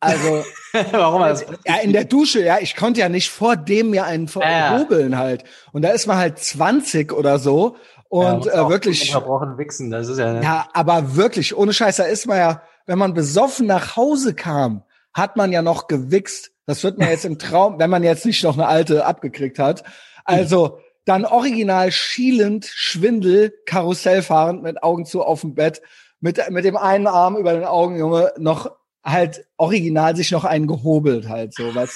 Also 0.00 0.44
warum 0.92 1.22
das? 1.22 1.46
Ja, 1.66 1.76
in 1.82 1.92
der 1.92 2.04
Dusche, 2.04 2.44
ja, 2.44 2.58
ich 2.60 2.76
konnte 2.76 3.00
ja 3.00 3.08
nicht 3.08 3.30
vor 3.30 3.56
dem 3.56 3.90
mir 3.90 4.04
einen 4.04 4.28
ja. 4.40 4.78
hobeln 4.78 5.16
halt. 5.16 5.44
Und 5.72 5.82
da 5.82 5.90
ist 5.90 6.06
man 6.06 6.16
halt 6.16 6.38
20 6.38 7.12
oder 7.12 7.38
so 7.38 7.76
und 8.08 8.46
ja, 8.46 8.66
äh, 8.66 8.68
wirklich 8.68 9.10
verbrochen 9.10 9.56
wichsen, 9.56 9.90
das 9.90 10.08
ist 10.08 10.18
ja 10.18 10.40
Ja, 10.40 10.68
aber 10.72 11.16
wirklich 11.16 11.56
ohne 11.56 11.72
Scheiß, 11.72 11.96
da 11.96 12.04
ist 12.04 12.26
man 12.26 12.38
ja, 12.38 12.62
wenn 12.86 12.98
man 12.98 13.14
besoffen 13.14 13.66
nach 13.66 13.96
Hause 13.96 14.34
kam, 14.34 14.82
hat 15.14 15.36
man 15.36 15.52
ja 15.52 15.62
noch 15.62 15.86
gewichst. 15.86 16.50
Das 16.66 16.82
wird 16.82 16.98
man 16.98 17.08
jetzt 17.08 17.24
im 17.24 17.38
Traum, 17.38 17.78
wenn 17.78 17.90
man 17.90 18.02
jetzt 18.02 18.26
nicht 18.26 18.42
noch 18.42 18.54
eine 18.54 18.66
alte 18.66 19.06
abgekriegt 19.06 19.58
hat. 19.58 19.84
Also 20.24 20.80
dann 21.04 21.24
original 21.24 21.92
schielend, 21.92 22.66
Schwindel, 22.66 23.52
Karussell 23.66 24.22
fahrend 24.22 24.62
mit 24.62 24.82
Augen 24.82 25.04
zu 25.06 25.22
auf 25.22 25.42
dem 25.42 25.54
Bett, 25.54 25.82
mit, 26.20 26.40
mit 26.50 26.64
dem 26.64 26.76
einen 26.76 27.06
Arm 27.06 27.36
über 27.36 27.52
den 27.52 27.64
Augen, 27.64 27.98
Junge, 27.98 28.32
noch 28.38 28.70
halt 29.04 29.46
original 29.58 30.16
sich 30.16 30.30
noch 30.30 30.44
einen 30.44 30.66
gehobelt 30.66 31.28
halt 31.28 31.54
so, 31.54 31.74
weil 31.74 31.88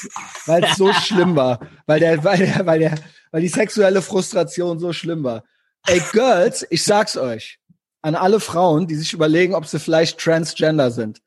es 0.63 0.77
so 0.77 0.93
schlimm 1.05 1.37
war, 1.37 1.61
weil 1.87 2.01
der, 2.01 2.23
weil 2.23 2.39
der, 2.39 2.67
weil 2.67 2.81
der, 2.81 2.95
weil 3.31 3.41
die 3.41 3.49
sexuelle 3.49 4.03
Frustration 4.03 4.79
so 4.79 4.93
schlimm 4.93 5.25
war. 5.25 5.45
Ey, 5.87 6.03
Girls, 6.13 6.67
ich 6.69 6.85
sag's 6.85 7.17
euch, 7.17 7.59
an 8.03 8.15
alle 8.15 8.41
Frauen, 8.41 8.87
die 8.87 8.97
sich 8.97 9.15
überlegen, 9.15 9.55
ob 9.55 9.65
sie 9.67 9.79
vielleicht 9.79 10.19
transgender 10.21 10.91
sind. 10.91 11.23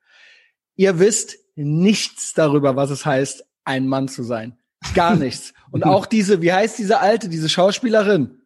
Ihr 0.75 0.99
wisst, 0.99 1.37
nichts 1.55 2.33
darüber, 2.33 2.75
was 2.75 2.89
es 2.89 3.05
heißt, 3.05 3.45
ein 3.65 3.87
Mann 3.87 4.07
zu 4.07 4.23
sein. 4.23 4.57
Gar 4.95 5.15
nichts. 5.15 5.53
Und 5.69 5.85
auch 5.85 6.05
diese, 6.05 6.41
wie 6.41 6.51
heißt 6.51 6.79
diese 6.79 6.99
alte, 6.99 7.29
diese 7.29 7.49
Schauspielerin, 7.49 8.41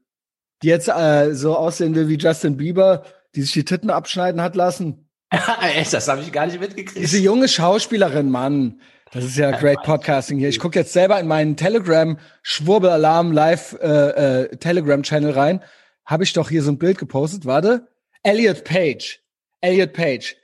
die 0.61 0.67
jetzt 0.67 0.89
äh, 0.89 1.33
so 1.33 1.55
aussehen 1.55 1.95
will 1.95 2.07
wie 2.07 2.17
Justin 2.17 2.57
Bieber, 2.57 3.03
die 3.35 3.41
sich 3.41 3.53
die 3.53 3.65
Titten 3.65 3.89
abschneiden 3.89 4.41
hat 4.41 4.55
lassen. 4.55 5.09
Echt, 5.61 5.93
das 5.93 6.07
habe 6.07 6.21
ich 6.21 6.31
gar 6.31 6.45
nicht 6.45 6.59
mitgekriegt. 6.59 6.97
Diese 6.97 7.19
junge 7.19 7.47
Schauspielerin, 7.47 8.29
Mann. 8.29 8.81
Das 9.11 9.23
ist 9.23 9.37
ja 9.37 9.51
great 9.51 9.81
Podcasting 9.83 10.39
hier. 10.39 10.49
Ich 10.49 10.59
gucke 10.59 10.77
jetzt 10.77 10.93
selber 10.93 11.19
in 11.19 11.27
meinen 11.27 11.55
Telegram 11.55 12.17
Schwurbelalarm 12.41 13.31
Live 13.31 13.77
äh, 13.81 14.41
äh, 14.43 14.57
Telegram 14.57 15.01
Channel 15.03 15.31
rein. 15.31 15.63
Habe 16.05 16.23
ich 16.23 16.33
doch 16.33 16.49
hier 16.49 16.61
so 16.63 16.71
ein 16.71 16.77
Bild 16.77 16.97
gepostet. 16.97 17.45
Warte. 17.45 17.87
Elliot 18.23 18.63
Page. 18.63 19.21
Elliot 19.61 19.93
Page. 19.93 20.35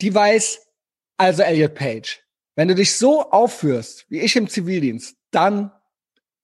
Die 0.00 0.14
weiß 0.14 0.66
also 1.20 1.42
Elliot 1.42 1.74
Page, 1.74 2.22
wenn 2.56 2.68
du 2.68 2.74
dich 2.74 2.96
so 2.96 3.30
aufführst, 3.30 4.06
wie 4.08 4.20
ich 4.20 4.36
im 4.36 4.48
Zivildienst, 4.48 5.16
dann, 5.30 5.70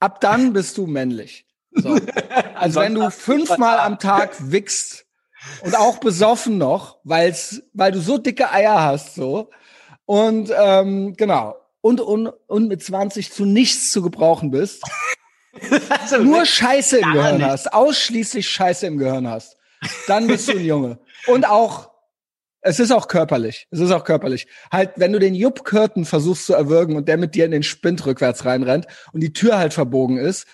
ab 0.01 0.21
dann 0.21 0.53
bist 0.53 0.77
du 0.79 0.87
männlich. 0.87 1.47
So. 1.73 1.99
Also 2.55 2.81
wenn 2.81 2.95
du 2.95 3.11
fünfmal 3.11 3.79
am 3.81 3.99
Tag 3.99 4.35
wickst 4.51 5.05
und 5.61 5.77
auch 5.77 5.99
besoffen 5.99 6.57
noch, 6.57 6.99
weil's, 7.05 7.63
weil 7.75 7.93
du 7.93 8.01
so 8.01 8.17
dicke 8.17 8.51
Eier 8.51 8.83
hast, 8.83 9.15
so. 9.15 9.51
Und 10.07 10.51
ähm, 10.57 11.15
genau. 11.19 11.57
Und, 11.83 12.01
und, 12.01 12.29
und 12.29 12.69
mit 12.69 12.83
20 12.83 13.31
zu 13.31 13.45
nichts 13.45 13.93
zu 13.93 14.01
gebrauchen 14.01 14.51
bist. 14.51 14.83
also 16.01 16.17
nur 16.23 16.47
Scheiße 16.47 16.99
im 16.99 17.13
Gehirn 17.13 17.37
nicht. 17.37 17.47
hast, 17.47 17.75
ausschließlich 17.75 18.49
Scheiße 18.49 18.87
im 18.87 18.97
Gehirn 18.97 19.29
hast, 19.29 19.59
dann 20.07 20.27
bist 20.27 20.49
du 20.49 20.53
ein 20.53 20.65
Junge. 20.65 20.99
Und 21.27 21.47
auch 21.47 21.91
es 22.67 22.81
ist 22.81 22.91
auch 22.91 23.07
körperlich. 23.07 23.69
Es 23.71 23.79
ist 23.79 23.93
auch 23.93 24.05
körperlich. 24.05 24.49
Halt, 24.73 24.93
wenn 24.97 25.13
du 25.13 25.19
den 25.19 25.35
Jupp 25.35 25.65
Curtin 25.65 26.05
versuchst 26.05 26.47
zu 26.47 26.55
erwürgen 26.55 26.97
und 26.97 27.07
der 27.07 27.17
mit 27.17 27.35
dir 27.35 27.45
in 27.45 27.53
den 27.53 27.63
Spind 27.63 28.05
rückwärts 28.05 28.45
reinrennt 28.45 28.87
und 29.13 29.21
die 29.21 29.33
Tür 29.33 29.59
halt 29.59 29.73
verbogen 29.73 30.19
ist, 30.19 30.47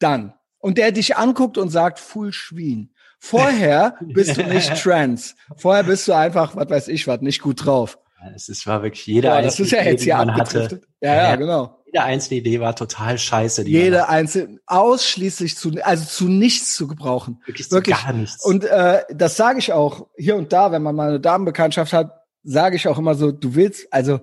dann. 0.00 0.34
Und 0.58 0.78
der 0.78 0.90
dich 0.92 1.16
anguckt 1.16 1.58
und 1.58 1.70
sagt, 1.70 2.00
Full 2.00 2.32
Schwien. 2.32 2.92
Vorher 3.18 3.96
bist 4.00 4.36
du 4.36 4.42
nicht 4.42 4.74
trans. 4.82 5.36
Vorher 5.56 5.84
bist 5.84 6.08
du 6.08 6.12
einfach, 6.12 6.56
was 6.56 6.68
weiß 6.68 6.88
ich 6.88 7.06
was, 7.06 7.20
nicht 7.20 7.40
gut 7.40 7.64
drauf. 7.64 7.98
Es 8.34 8.48
ist, 8.48 8.66
war 8.66 8.82
wirklich 8.82 9.06
jeder 9.06 9.36
ja, 9.36 9.42
das 9.42 9.58
ist 9.58 9.72
ja 9.72 9.82
jetzt 9.82 10.02
hier 10.02 10.16
man 10.16 10.34
hatte. 10.34 10.80
Ja, 11.00 11.14
ja, 11.14 11.36
genau. 11.36 11.78
Jede 11.86 12.04
einzelne 12.04 12.40
Idee 12.40 12.60
war 12.60 12.76
total 12.76 13.18
scheiße. 13.18 13.66
Jede 13.66 14.08
einzelne, 14.08 14.60
ausschließlich 14.66 15.56
zu, 15.56 15.72
also 15.82 16.04
zu 16.04 16.28
nichts 16.28 16.76
zu 16.76 16.86
gebrauchen. 16.86 17.42
Wirklich, 17.46 17.70
Wirklich. 17.70 17.96
gar 17.96 18.12
nichts. 18.12 18.44
Und 18.44 18.64
äh, 18.64 19.02
das 19.10 19.36
sage 19.36 19.58
ich 19.58 19.72
auch 19.72 20.06
hier 20.16 20.36
und 20.36 20.52
da, 20.52 20.70
wenn 20.70 20.82
man 20.82 20.94
mal 20.94 21.08
eine 21.08 21.20
Damenbekanntschaft 21.20 21.92
hat, 21.92 22.12
sage 22.42 22.76
ich 22.76 22.86
auch 22.86 22.98
immer 22.98 23.14
so, 23.14 23.32
du 23.32 23.54
willst, 23.54 23.92
also 23.92 24.20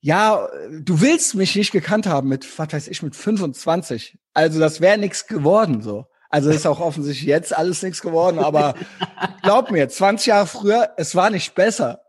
ja, 0.00 0.46
du 0.80 1.00
willst 1.00 1.34
mich 1.34 1.56
nicht 1.56 1.72
gekannt 1.72 2.06
haben 2.06 2.28
mit, 2.28 2.46
was 2.58 2.72
weiß 2.72 2.88
ich, 2.88 3.02
mit 3.02 3.16
25. 3.16 4.18
Also 4.34 4.60
das 4.60 4.80
wäre 4.80 4.98
nichts 4.98 5.26
geworden 5.26 5.82
so. 5.82 6.06
Also 6.30 6.50
ist 6.50 6.66
auch 6.66 6.80
offensichtlich 6.80 7.26
jetzt 7.26 7.56
alles 7.56 7.82
nichts 7.82 8.02
geworden, 8.02 8.38
aber 8.38 8.74
glaub 9.42 9.70
mir, 9.70 9.88
20 9.88 10.26
Jahre 10.26 10.46
früher, 10.46 10.90
es 10.98 11.14
war 11.14 11.30
nicht 11.30 11.54
besser 11.54 12.02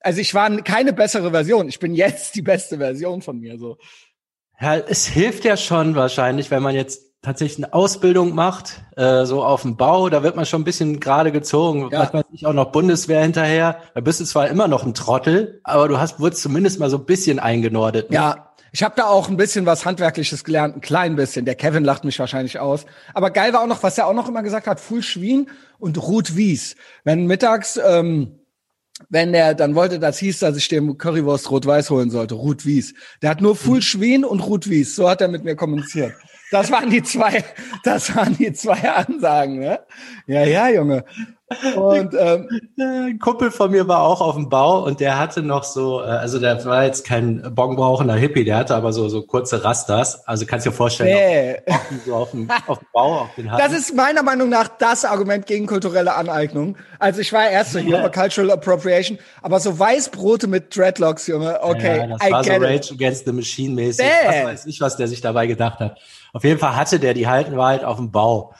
also 0.00 0.20
ich 0.20 0.34
war 0.34 0.50
keine 0.62 0.92
bessere 0.92 1.30
Version. 1.30 1.68
Ich 1.68 1.78
bin 1.78 1.94
jetzt 1.94 2.34
die 2.34 2.42
beste 2.42 2.78
Version 2.78 3.22
von 3.22 3.38
mir, 3.38 3.58
so. 3.58 3.78
Ja, 4.60 4.76
es 4.76 5.06
hilft 5.06 5.44
ja 5.44 5.56
schon 5.56 5.96
wahrscheinlich, 5.96 6.50
wenn 6.50 6.62
man 6.62 6.74
jetzt 6.74 7.06
tatsächlich 7.22 7.64
eine 7.64 7.74
Ausbildung 7.74 8.34
macht, 8.34 8.82
äh, 8.96 9.24
so 9.24 9.42
auf 9.42 9.62
dem 9.62 9.76
Bau, 9.76 10.08
da 10.08 10.22
wird 10.22 10.36
man 10.36 10.46
schon 10.46 10.62
ein 10.62 10.64
bisschen 10.64 11.00
gerade 11.00 11.32
gezogen, 11.32 11.88
ja. 11.90 11.98
manchmal 11.98 12.24
nicht 12.30 12.46
auch 12.46 12.52
noch 12.52 12.70
Bundeswehr 12.70 13.20
hinterher. 13.20 13.80
Da 13.94 14.00
bist 14.00 14.20
du 14.20 14.24
zwar 14.24 14.48
immer 14.48 14.68
noch 14.68 14.86
ein 14.86 14.94
Trottel, 14.94 15.60
aber 15.64 15.88
du 15.88 15.98
hast 15.98 16.20
wurdest 16.20 16.42
zumindest 16.42 16.78
mal 16.78 16.88
so 16.88 16.98
ein 16.98 17.04
bisschen 17.04 17.38
eingenordet. 17.38 18.10
Ne? 18.10 18.16
Ja, 18.16 18.52
ich 18.70 18.82
habe 18.82 18.94
da 18.96 19.06
auch 19.06 19.28
ein 19.28 19.36
bisschen 19.36 19.66
was 19.66 19.84
Handwerkliches 19.84 20.44
gelernt, 20.44 20.76
ein 20.76 20.80
klein 20.80 21.16
bisschen. 21.16 21.44
Der 21.46 21.54
Kevin 21.54 21.82
lacht 21.82 22.04
mich 22.04 22.18
wahrscheinlich 22.18 22.58
aus. 22.60 22.86
Aber 23.12 23.30
geil 23.30 23.52
war 23.52 23.62
auch 23.62 23.66
noch, 23.66 23.82
was 23.82 23.98
er 23.98 24.06
auch 24.06 24.12
noch 24.12 24.28
immer 24.28 24.42
gesagt 24.42 24.66
hat, 24.66 24.80
Full 24.80 25.02
Schwien 25.02 25.50
und 25.78 26.00
Ruth 26.00 26.36
Wies. 26.36 26.76
Wenn 27.02 27.26
mittags 27.26 27.80
ähm, 27.84 28.38
wenn 29.08 29.32
der 29.32 29.54
dann 29.54 29.74
wollte, 29.74 29.98
das 29.98 30.18
hieß, 30.18 30.38
dass 30.38 30.56
ich 30.56 30.68
dem 30.68 30.96
Currywurst 30.96 31.50
Rot-Weiß 31.50 31.90
holen 31.90 32.10
sollte, 32.10 32.34
Ruth 32.34 32.64
Wies. 32.64 32.94
Der 33.22 33.30
hat 33.30 33.40
nur 33.40 33.56
Full 33.56 33.82
Schwien 33.82 34.24
und 34.24 34.40
Ruth 34.40 34.68
Wies. 34.68 34.96
So 34.96 35.08
hat 35.08 35.20
er 35.20 35.28
mit 35.28 35.44
mir 35.44 35.54
kommuniziert. 35.56 36.14
Das 36.50 36.70
waren 36.70 36.90
die 36.90 37.02
zwei, 37.02 37.44
das 37.82 38.14
waren 38.14 38.36
die 38.36 38.52
zwei 38.52 38.88
Ansagen, 38.88 39.58
ne? 39.58 39.80
Ja, 40.26 40.44
ja, 40.44 40.68
Junge. 40.68 41.04
Und 41.76 42.12
ähm, 42.18 42.48
ein 42.76 43.20
Kumpel 43.20 43.52
von 43.52 43.70
mir 43.70 43.86
war 43.86 44.02
auch 44.02 44.20
auf 44.20 44.34
dem 44.34 44.48
Bau 44.48 44.84
und 44.84 44.98
der 44.98 45.16
hatte 45.16 45.42
noch 45.42 45.62
so, 45.62 46.02
äh, 46.02 46.06
also 46.06 46.40
der 46.40 46.64
war 46.64 46.84
jetzt 46.84 47.06
kein 47.06 47.54
bonbrauchender 47.54 48.14
Hippie, 48.14 48.42
der 48.44 48.56
hatte 48.56 48.74
aber 48.74 48.92
so 48.92 49.08
so 49.08 49.22
kurze 49.22 49.62
Rastas. 49.62 50.26
Also 50.26 50.44
kannst 50.44 50.66
du 50.66 50.70
dir 50.70 50.76
vorstellen, 50.76 51.14
nee. 51.14 51.72
auf, 51.72 51.80
so 52.04 52.14
auf, 52.16 52.30
dem, 52.32 52.50
auf 52.66 52.80
dem 52.80 52.88
Bau 52.92 53.20
auf 53.20 53.34
den 53.36 53.48
Haaren. 53.48 53.62
Das 53.62 53.78
ist 53.78 53.94
meiner 53.94 54.24
Meinung 54.24 54.48
nach 54.48 54.66
das 54.66 55.04
Argument 55.04 55.46
gegen 55.46 55.68
kulturelle 55.68 56.16
Aneignung. 56.16 56.76
Also 56.98 57.20
ich 57.20 57.32
war 57.32 57.48
erst 57.48 57.74
so 57.74 57.78
hier 57.78 57.98
ja. 57.98 58.08
Cultural 58.08 58.50
Appropriation, 58.50 59.18
aber 59.40 59.60
so 59.60 59.78
Weißbrote 59.78 60.48
mit 60.48 60.76
Dreadlocks, 60.76 61.28
Junge, 61.28 61.62
okay, 61.62 61.98
ja, 61.98 62.06
das 62.08 62.26
I 62.26 62.32
war 62.32 62.42
so 62.42 62.52
Rage 62.54 62.74
it. 62.74 62.92
Against 62.92 63.24
the 63.24 63.32
Machine 63.32 63.72
mäßig. 63.72 64.04
Nee. 64.04 64.40
Ich 64.40 64.46
weiß 64.46 64.66
nicht, 64.66 64.80
was 64.80 64.96
der 64.96 65.06
sich 65.06 65.20
dabei 65.20 65.46
gedacht 65.46 65.78
hat. 65.78 65.96
Auf 66.32 66.42
jeden 66.42 66.58
Fall 66.58 66.74
hatte 66.74 66.98
der 66.98 67.14
die 67.14 67.28
halten 67.28 67.56
wir 67.56 67.64
halt 67.64 67.84
auf 67.84 67.98
dem 67.98 68.10
Bau. 68.10 68.52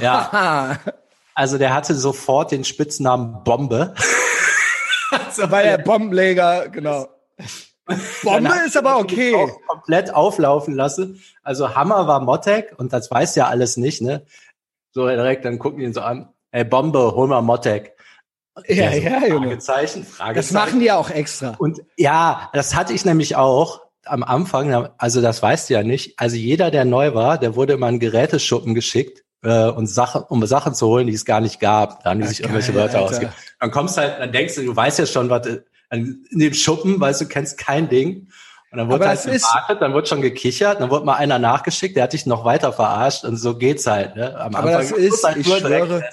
Ja. 0.00 0.78
Also 1.38 1.56
der 1.56 1.72
hatte 1.72 1.94
sofort 1.94 2.50
den 2.50 2.64
Spitznamen 2.64 3.44
Bombe. 3.44 3.94
also, 5.24 5.48
Weil 5.52 5.66
er 5.66 5.78
Bombenleger, 5.78 6.68
genau. 6.68 7.06
Bombe 8.24 8.54
ist 8.66 8.76
aber 8.76 8.98
okay. 8.98 9.36
Komplett 9.68 10.12
auflaufen 10.12 10.74
lassen. 10.74 11.22
Also 11.44 11.76
Hammer 11.76 12.08
war 12.08 12.18
Motek 12.18 12.74
und 12.76 12.92
das 12.92 13.08
weiß 13.12 13.36
ja 13.36 13.46
alles 13.46 13.76
nicht, 13.76 14.02
ne? 14.02 14.26
So 14.90 15.06
direkt, 15.06 15.44
dann 15.44 15.60
gucken 15.60 15.78
die 15.78 15.84
ihn 15.84 15.94
so 15.94 16.00
an. 16.00 16.28
Ey, 16.50 16.64
Bombe, 16.64 17.14
hol 17.14 17.28
mal 17.28 17.40
Motek. 17.40 17.92
Ja, 18.66 18.90
so, 18.90 18.98
ja, 18.98 19.26
Junge. 19.28 19.46
Fragezeichen, 19.46 20.02
Fragezeichen. 20.02 20.34
Das 20.34 20.50
machen 20.50 20.80
die 20.80 20.86
ja 20.86 20.96
auch 20.96 21.10
extra. 21.10 21.54
Und 21.56 21.82
ja, 21.96 22.50
das 22.52 22.74
hatte 22.74 22.92
ich 22.92 23.04
nämlich 23.04 23.36
auch 23.36 23.82
am 24.04 24.24
Anfang, 24.24 24.88
also 24.98 25.22
das 25.22 25.40
weißt 25.40 25.70
du 25.70 25.74
ja 25.74 25.84
nicht. 25.84 26.18
Also 26.18 26.34
jeder, 26.34 26.72
der 26.72 26.84
neu 26.84 27.14
war, 27.14 27.38
der 27.38 27.54
wurde 27.54 27.74
immer 27.74 27.86
einen 27.86 28.00
Geräteschuppen 28.00 28.74
geschickt 28.74 29.22
äh, 29.42 29.68
und 29.68 29.86
Sachen, 29.86 30.22
um 30.22 30.44
Sachen 30.46 30.74
zu 30.74 30.86
holen, 30.86 31.06
die 31.06 31.14
es 31.14 31.24
gar 31.24 31.40
nicht 31.40 31.60
gab. 31.60 32.02
Da 32.02 32.10
haben 32.10 32.18
die 32.18 32.24
ja, 32.24 32.28
sich 32.28 32.38
geil, 32.38 32.50
irgendwelche 32.50 32.74
Wörter 32.74 33.00
ausgegeben. 33.00 33.32
Dann 33.60 33.70
kommst 33.70 33.96
halt, 33.96 34.18
dann 34.18 34.32
denkst 34.32 34.56
du, 34.56 34.64
du 34.64 34.74
weißt 34.74 34.98
ja 34.98 35.06
schon, 35.06 35.30
was 35.30 35.46
in 35.90 36.24
dem 36.30 36.54
Schuppen, 36.54 37.00
weißt 37.00 37.20
du, 37.20 37.26
kennst 37.26 37.58
kein 37.58 37.88
Ding. 37.88 38.28
Und 38.70 38.78
dann 38.78 38.90
wurde 38.90 39.08
halt 39.08 39.22
gewartet, 39.22 39.80
dann 39.80 39.94
wurde 39.94 40.06
schon 40.06 40.20
gekichert, 40.20 40.80
dann 40.80 40.90
wurde 40.90 41.06
mal 41.06 41.14
einer 41.14 41.38
nachgeschickt, 41.38 41.96
der 41.96 42.02
hat 42.04 42.12
dich 42.12 42.26
noch 42.26 42.44
weiter 42.44 42.72
verarscht 42.72 43.24
und 43.24 43.36
so 43.36 43.56
geht's 43.56 43.86
halt. 43.86 44.14
Ne? 44.14 44.38
Am 44.38 44.54
aber 44.54 44.76
Anfang 44.76 44.90
das 44.90 44.90
ist, 44.92 45.24
halt 45.24 45.36
ich 45.38 45.46
schwöre, 45.46 46.04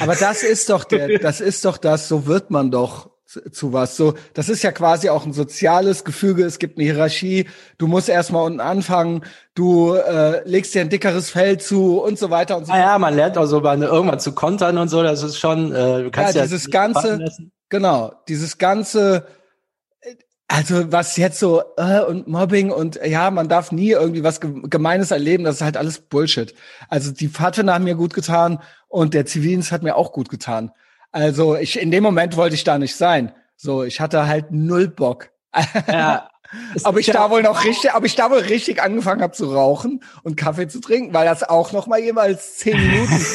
aber 0.00 0.16
das 0.16 0.42
ist 0.42 0.70
doch 0.70 0.84
der, 0.84 1.18
das 1.18 1.42
ist 1.42 1.66
doch 1.66 1.76
das, 1.76 2.08
so 2.08 2.26
wird 2.26 2.50
man 2.50 2.70
doch 2.70 3.10
zu, 3.28 3.50
zu 3.50 3.72
was. 3.74 3.96
So, 3.96 4.14
das 4.32 4.48
ist 4.48 4.62
ja 4.62 4.72
quasi 4.72 5.10
auch 5.10 5.26
ein 5.26 5.34
soziales 5.34 6.04
Gefüge. 6.04 6.44
Es 6.44 6.58
gibt 6.58 6.78
eine 6.78 6.84
Hierarchie. 6.86 7.46
Du 7.76 7.86
musst 7.86 8.08
erstmal 8.08 8.44
unten 8.44 8.60
anfangen. 8.60 9.22
Du 9.54 9.92
äh, 9.92 10.42
legst 10.48 10.74
dir 10.74 10.80
ein 10.80 10.88
dickeres 10.88 11.28
Feld 11.30 11.62
zu 11.62 12.00
und 12.00 12.18
so 12.18 12.30
weiter 12.30 12.56
und 12.56 12.66
so. 12.66 12.72
Naja, 12.72 12.98
man 12.98 13.14
lernt 13.14 13.36
auch 13.36 13.44
so 13.44 13.60
bei, 13.60 13.76
irgendwann 13.76 14.18
zu 14.18 14.32
kontern 14.32 14.78
und 14.78 14.88
so. 14.88 15.02
Das 15.02 15.22
ist 15.22 15.38
schon. 15.38 15.72
Äh, 15.72 16.04
du 16.04 16.10
kannst 16.10 16.36
ja, 16.36 16.42
dieses 16.42 16.64
ja 16.64 16.70
ganze, 16.70 17.28
genau, 17.68 18.14
dieses 18.28 18.56
ganze 18.56 19.26
also 20.50 20.90
was 20.90 21.18
jetzt 21.18 21.38
so 21.38 21.62
äh, 21.76 22.00
und 22.00 22.26
Mobbing 22.26 22.70
und 22.70 22.98
ja, 23.04 23.30
man 23.30 23.50
darf 23.50 23.70
nie 23.70 23.90
irgendwie 23.90 24.24
was 24.24 24.40
Gemeines 24.40 25.10
erleben, 25.10 25.44
das 25.44 25.56
ist 25.56 25.62
halt 25.62 25.76
alles 25.76 25.98
Bullshit. 25.98 26.54
Also 26.88 27.12
die 27.12 27.28
Pfadfinder 27.28 27.74
haben 27.74 27.84
mir 27.84 27.96
gut 27.96 28.14
getan 28.14 28.58
und 28.88 29.12
der 29.12 29.26
Zivildienst 29.26 29.70
hat 29.70 29.82
mir 29.82 29.96
auch 29.96 30.12
gut 30.12 30.30
getan. 30.30 30.72
Also 31.10 31.56
ich 31.56 31.80
in 31.80 31.90
dem 31.90 32.02
Moment 32.02 32.36
wollte 32.36 32.54
ich 32.54 32.64
da 32.64 32.78
nicht 32.78 32.96
sein. 32.96 33.32
So, 33.56 33.82
ich 33.82 34.00
hatte 34.00 34.26
halt 34.26 34.50
null 34.50 34.88
Bock. 34.88 35.30
Ja. 35.88 36.28
ob 36.84 36.96
ich 36.96 37.06
da 37.06 37.30
wohl 37.30 37.42
noch 37.42 37.64
richtig, 37.64 37.94
ob 37.94 38.04
ich 38.04 38.14
da 38.14 38.30
wohl 38.30 38.38
richtig 38.38 38.82
angefangen 38.82 39.20
habe 39.20 39.32
zu 39.32 39.52
rauchen 39.52 40.02
und 40.22 40.36
Kaffee 40.36 40.68
zu 40.68 40.80
trinken, 40.80 41.12
weil 41.12 41.26
das 41.26 41.42
auch 41.42 41.72
noch 41.72 41.86
mal 41.86 42.00
jeweils 42.00 42.56
zehn 42.56 42.76
Minuten 42.76 43.26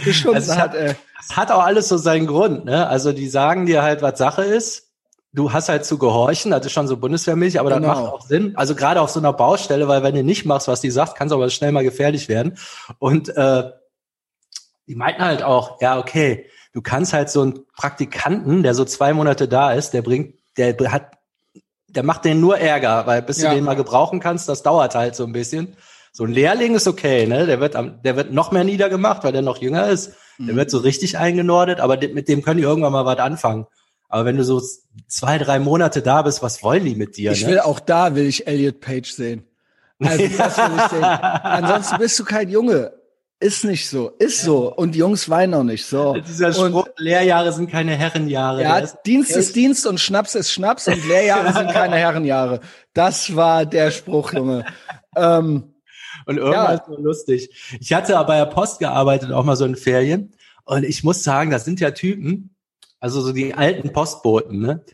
gestunken 0.04 0.36
also 0.36 0.56
hat. 0.56 0.74
Äh. 0.74 0.94
Es 1.20 1.36
hat 1.36 1.50
auch 1.50 1.64
alles 1.64 1.88
so 1.88 1.96
seinen 1.96 2.26
Grund, 2.26 2.64
ne? 2.64 2.86
Also 2.86 3.12
die 3.12 3.28
sagen 3.28 3.66
dir 3.66 3.82
halt, 3.82 4.02
was 4.02 4.18
Sache 4.18 4.44
ist 4.44 4.92
du 5.32 5.52
hast 5.52 5.68
halt 5.68 5.84
zu 5.84 5.98
gehorchen, 5.98 6.50
das 6.50 6.66
ist 6.66 6.72
schon 6.72 6.88
so 6.88 6.96
Bundeswehrmilch, 6.96 7.58
aber 7.58 7.70
genau. 7.70 7.88
das 7.88 7.98
macht 7.98 8.12
auch 8.12 8.20
Sinn. 8.22 8.56
Also 8.56 8.74
gerade 8.74 9.00
auf 9.00 9.10
so 9.10 9.20
einer 9.20 9.32
Baustelle, 9.32 9.88
weil 9.88 10.02
wenn 10.02 10.14
du 10.14 10.22
nicht 10.22 10.44
machst, 10.44 10.68
was 10.68 10.80
die 10.80 10.90
sagt, 10.90 11.16
kann 11.16 11.28
es 11.28 11.32
aber 11.32 11.48
schnell 11.50 11.72
mal 11.72 11.84
gefährlich 11.84 12.28
werden. 12.28 12.58
Und 12.98 13.30
äh, 13.30 13.70
die 14.86 14.94
meinten 14.94 15.24
halt 15.24 15.42
auch, 15.42 15.80
ja, 15.80 15.98
okay, 15.98 16.46
du 16.72 16.82
kannst 16.82 17.12
halt 17.12 17.30
so 17.30 17.42
einen 17.42 17.66
Praktikanten, 17.76 18.62
der 18.62 18.74
so 18.74 18.84
zwei 18.84 19.12
Monate 19.12 19.48
da 19.48 19.72
ist, 19.72 19.90
der 19.90 20.02
bringt, 20.02 20.34
der 20.56 20.76
hat, 20.90 21.18
der 21.88 22.02
macht 22.02 22.24
den 22.24 22.40
nur 22.40 22.58
Ärger, 22.58 23.06
weil 23.06 23.22
bis 23.22 23.42
ja. 23.42 23.50
du 23.50 23.56
den 23.56 23.64
mal 23.64 23.76
gebrauchen 23.76 24.20
kannst, 24.20 24.48
das 24.48 24.62
dauert 24.62 24.94
halt 24.94 25.14
so 25.14 25.24
ein 25.24 25.32
bisschen. 25.32 25.76
So 26.12 26.24
ein 26.24 26.32
Lehrling 26.32 26.74
ist 26.74 26.86
okay, 26.86 27.26
ne? 27.26 27.46
Der 27.46 27.60
wird, 27.60 27.74
am, 27.74 28.02
der 28.02 28.16
wird 28.16 28.32
noch 28.32 28.52
mehr 28.52 28.64
niedergemacht, 28.64 29.24
weil 29.24 29.32
der 29.32 29.40
noch 29.40 29.58
jünger 29.58 29.88
ist. 29.88 30.12
Der 30.38 30.54
mhm. 30.54 30.58
wird 30.58 30.70
so 30.70 30.78
richtig 30.78 31.16
eingenordet, 31.16 31.80
aber 31.80 31.96
mit 31.96 32.28
dem 32.28 32.42
können 32.42 32.58
die 32.58 32.64
irgendwann 32.64 32.92
mal 32.92 33.06
was 33.06 33.18
anfangen. 33.18 33.66
Aber 34.08 34.26
wenn 34.26 34.36
du 34.36 34.44
so 34.44 34.60
zwei, 35.06 35.38
drei 35.38 35.58
Monate 35.58 36.02
da 36.02 36.20
bist, 36.20 36.42
was 36.42 36.62
wollen 36.62 36.84
die 36.84 36.96
mit 36.96 37.16
dir? 37.16 37.32
Ich 37.32 37.44
ne? 37.44 37.52
will 37.52 37.60
auch 37.60 37.80
da, 37.80 38.14
will 38.14 38.26
ich 38.26 38.46
Elliot 38.46 38.80
Page 38.80 39.10
sehen. 39.10 39.46
Also 39.98 40.28
das 40.36 40.58
will 40.58 40.76
ich 40.76 40.90
sehen. 40.90 41.04
Ansonsten 41.04 41.98
bist 41.98 42.18
du 42.18 42.24
kein 42.24 42.50
Junge. 42.50 42.92
Ist 43.42 43.64
nicht 43.64 43.88
so, 43.88 44.10
ist 44.20 44.42
so. 44.42 44.72
Und 44.72 44.94
Jungs 44.94 45.28
weinen 45.28 45.54
auch 45.54 45.64
nicht 45.64 45.84
so. 45.84 46.14
Dieser 46.28 46.52
Spruch, 46.52 46.86
und, 46.86 46.92
Lehrjahre 46.98 47.52
sind 47.52 47.68
keine 47.68 47.96
Herrenjahre. 47.96 48.62
Ja, 48.62 48.78
ist, 48.78 48.98
Dienst 49.04 49.34
ist 49.34 49.56
Dienst 49.56 49.84
und 49.84 49.98
Schnaps 49.98 50.36
ist 50.36 50.52
Schnaps 50.52 50.86
und 50.86 51.04
Lehrjahre 51.08 51.52
sind 51.52 51.68
keine 51.72 51.96
Herrenjahre. 51.96 52.60
Das 52.94 53.34
war 53.34 53.66
der 53.66 53.90
Spruch, 53.90 54.32
Junge. 54.32 54.64
ähm, 55.16 55.74
und 56.24 56.36
irgendwann 56.36 56.76
ja. 56.76 56.84
so 56.86 56.96
lustig. 56.96 57.50
Ich 57.80 57.92
hatte 57.92 58.16
aber 58.16 58.28
bei 58.28 58.38
der 58.38 58.46
Post 58.46 58.78
gearbeitet, 58.78 59.32
auch 59.32 59.42
mal 59.42 59.56
so 59.56 59.64
in 59.64 59.74
Ferien. 59.74 60.32
Und 60.64 60.84
ich 60.84 61.02
muss 61.02 61.24
sagen, 61.24 61.50
das 61.50 61.64
sind 61.64 61.80
ja 61.80 61.90
Typen, 61.90 62.54
also 63.00 63.20
so 63.22 63.32
die 63.32 63.54
alten 63.54 63.92
Postboten, 63.92 64.60
ne? 64.60 64.84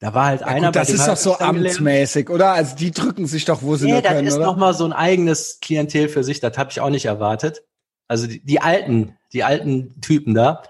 Da 0.00 0.14
war 0.14 0.24
halt 0.24 0.40
ja, 0.40 0.46
einer. 0.46 0.68
Gut, 0.68 0.76
das 0.76 0.88
ist 0.88 1.06
doch 1.06 1.18
so 1.18 1.38
amtsmäßig, 1.38 2.30
oder? 2.30 2.52
Also 2.52 2.76
die 2.76 2.92
drücken 2.92 3.26
sich 3.26 3.44
doch, 3.44 3.62
wo 3.62 3.76
sie 3.76 3.86
nee, 3.86 3.92
nur 3.92 4.02
können, 4.02 4.24
das 4.24 4.34
ist 4.34 4.40
noch 4.40 4.56
mal 4.56 4.72
so 4.72 4.86
ein 4.86 4.94
eigenes 4.94 5.60
Klientel 5.60 6.08
für 6.08 6.24
sich. 6.24 6.40
Das 6.40 6.56
habe 6.56 6.70
ich 6.70 6.80
auch 6.80 6.88
nicht 6.88 7.04
erwartet. 7.04 7.62
Also 8.08 8.26
die, 8.26 8.44
die 8.44 8.60
alten, 8.60 9.16
die 9.32 9.44
alten 9.44 10.00
Typen 10.00 10.34
da. 10.34 10.62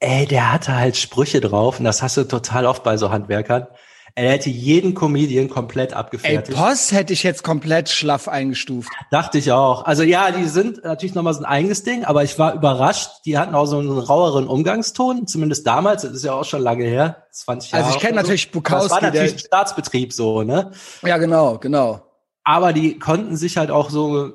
Ey, 0.00 0.26
der 0.26 0.52
hatte 0.52 0.76
halt 0.76 0.96
Sprüche 0.96 1.40
drauf 1.40 1.78
und 1.78 1.84
das 1.84 2.02
hast 2.02 2.16
du 2.16 2.24
total 2.24 2.66
oft 2.66 2.84
bei 2.84 2.96
so 2.96 3.10
Handwerkern. 3.10 3.66
Er 4.14 4.32
hätte 4.32 4.50
jeden 4.50 4.94
Comedian 4.94 5.48
komplett 5.48 5.92
abgefertigt. 5.92 6.48
Ey, 6.48 6.54
Post 6.54 6.90
hätte 6.90 7.12
ich 7.12 7.22
jetzt 7.22 7.44
komplett 7.44 7.88
schlaff 7.88 8.26
eingestuft. 8.26 8.90
Dachte 9.12 9.38
ich 9.38 9.52
auch. 9.52 9.84
Also 9.84 10.02
ja, 10.02 10.32
die 10.32 10.46
sind 10.46 10.82
natürlich 10.82 11.14
nochmal 11.14 11.34
so 11.34 11.40
ein 11.40 11.44
eigenes 11.44 11.84
Ding, 11.84 12.04
aber 12.04 12.24
ich 12.24 12.36
war 12.36 12.54
überrascht. 12.54 13.10
Die 13.26 13.38
hatten 13.38 13.54
auch 13.54 13.66
so 13.66 13.78
einen 13.78 13.96
raueren 13.96 14.48
Umgangston, 14.48 15.28
zumindest 15.28 15.68
damals. 15.68 16.02
Das 16.02 16.12
ist 16.12 16.24
ja 16.24 16.32
auch 16.32 16.44
schon 16.44 16.62
lange 16.62 16.84
her, 16.84 17.26
20 17.30 17.70
Jahre. 17.70 17.84
Also 17.84 17.96
ich 17.96 18.02
kenne 18.02 18.16
natürlich 18.16 18.46
so. 18.46 18.50
Bukowski. 18.50 18.88
Das 18.88 18.90
war 18.90 19.02
natürlich 19.02 19.32
ein 19.34 19.38
Staatsbetrieb 19.38 20.12
so, 20.12 20.42
ne? 20.42 20.72
Ja, 21.02 21.18
genau, 21.18 21.58
genau. 21.58 22.02
Aber 22.42 22.72
die 22.72 22.98
konnten 22.98 23.36
sich 23.36 23.56
halt 23.56 23.70
auch 23.70 23.88
so, 23.88 24.32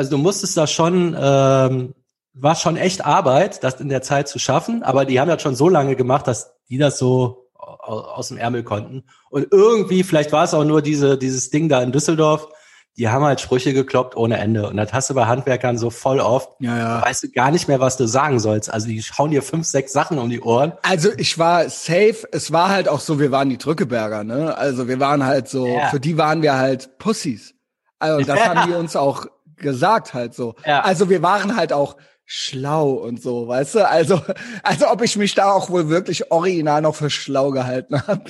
also 0.00 0.12
du 0.12 0.16
musstest 0.16 0.56
da 0.56 0.66
schon, 0.66 1.14
ähm, 1.20 1.94
war 2.32 2.54
schon 2.54 2.78
echt 2.78 3.04
Arbeit, 3.04 3.62
das 3.62 3.82
in 3.82 3.90
der 3.90 4.00
Zeit 4.00 4.28
zu 4.28 4.38
schaffen, 4.38 4.82
aber 4.82 5.04
die 5.04 5.20
haben 5.20 5.28
das 5.28 5.42
schon 5.42 5.54
so 5.54 5.68
lange 5.68 5.94
gemacht, 5.94 6.26
dass 6.26 6.54
die 6.70 6.78
das 6.78 6.98
so 6.98 7.50
aus 7.58 8.28
dem 8.28 8.38
Ärmel 8.38 8.62
konnten. 8.62 9.04
Und 9.28 9.48
irgendwie, 9.50 10.02
vielleicht 10.02 10.32
war 10.32 10.44
es 10.44 10.54
auch 10.54 10.64
nur 10.64 10.80
diese, 10.80 11.18
dieses 11.18 11.50
Ding 11.50 11.68
da 11.68 11.82
in 11.82 11.92
Düsseldorf, 11.92 12.48
die 12.96 13.10
haben 13.10 13.22
halt 13.22 13.42
Sprüche 13.42 13.74
gekloppt 13.74 14.16
ohne 14.16 14.38
Ende. 14.38 14.70
Und 14.70 14.78
das 14.78 14.90
hast 14.94 15.10
du 15.10 15.14
bei 15.14 15.26
Handwerkern 15.26 15.76
so 15.76 15.90
voll 15.90 16.18
oft. 16.18 16.48
Ja, 16.60 16.78
ja. 16.78 17.02
Weißt 17.02 17.24
du 17.24 17.30
gar 17.30 17.50
nicht 17.50 17.68
mehr, 17.68 17.80
was 17.80 17.98
du 17.98 18.08
sagen 18.08 18.40
sollst. 18.40 18.72
Also 18.72 18.86
die 18.86 19.02
schauen 19.02 19.32
dir 19.32 19.42
fünf, 19.42 19.66
sechs 19.66 19.92
Sachen 19.92 20.18
um 20.18 20.30
die 20.30 20.40
Ohren. 20.40 20.72
Also 20.80 21.10
ich 21.18 21.38
war 21.38 21.68
safe. 21.68 22.26
Es 22.32 22.52
war 22.52 22.70
halt 22.70 22.88
auch 22.88 23.00
so, 23.00 23.20
wir 23.20 23.32
waren 23.32 23.50
die 23.50 23.58
Drückeberger, 23.58 24.24
ne? 24.24 24.56
Also 24.56 24.88
wir 24.88 24.98
waren 24.98 25.26
halt 25.26 25.46
so, 25.50 25.66
ja. 25.66 25.88
für 25.88 26.00
die 26.00 26.16
waren 26.16 26.40
wir 26.40 26.56
halt 26.56 26.96
Pussys. 26.96 27.54
Also 27.98 28.26
das 28.26 28.40
haben 28.40 28.70
die 28.70 28.74
uns 28.76 28.96
auch 28.96 29.26
gesagt 29.60 30.14
halt 30.14 30.34
so. 30.34 30.54
Ja. 30.66 30.80
Also 30.80 31.08
wir 31.08 31.22
waren 31.22 31.56
halt 31.56 31.72
auch 31.72 31.96
schlau 32.32 32.90
und 32.90 33.20
so, 33.20 33.48
weißt 33.48 33.74
du? 33.74 33.88
Also, 33.88 34.22
also 34.62 34.88
ob 34.88 35.02
ich 35.02 35.16
mich 35.16 35.34
da 35.34 35.50
auch 35.50 35.68
wohl 35.68 35.88
wirklich 35.88 36.30
original 36.30 36.80
noch 36.80 36.94
für 36.94 37.10
schlau 37.10 37.50
gehalten 37.50 38.00
habe. 38.06 38.22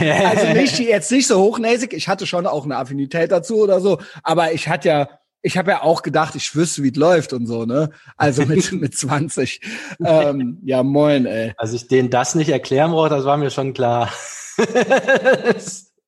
also 0.00 0.46
nicht 0.52 0.80
jetzt 0.80 1.12
nicht 1.12 1.28
so 1.28 1.40
hochnäsig. 1.40 1.92
Ich 1.92 2.08
hatte 2.08 2.26
schon 2.26 2.48
auch 2.48 2.64
eine 2.64 2.76
Affinität 2.76 3.30
dazu 3.30 3.58
oder 3.58 3.80
so, 3.80 3.98
aber 4.24 4.52
ich 4.52 4.68
hatte 4.68 4.88
ja, 4.88 5.08
ich 5.42 5.56
habe 5.56 5.70
ja 5.70 5.82
auch 5.82 6.02
gedacht, 6.02 6.34
ich 6.34 6.56
wüsste, 6.56 6.82
wie 6.82 6.90
es 6.90 6.96
läuft 6.96 7.32
und 7.32 7.46
so, 7.46 7.66
ne? 7.66 7.90
Also 8.16 8.44
mit 8.44 8.72
mit 8.80 8.98
20. 8.98 9.60
Ähm, 10.04 10.58
ja, 10.64 10.82
moin, 10.82 11.24
ey. 11.26 11.52
Also 11.56 11.76
ich 11.76 11.86
denen 11.86 12.10
das 12.10 12.34
nicht 12.34 12.48
erklären 12.48 12.90
brauche, 12.90 13.10
das 13.10 13.24
war 13.24 13.36
mir 13.36 13.50
schon 13.50 13.74
klar. 13.74 14.10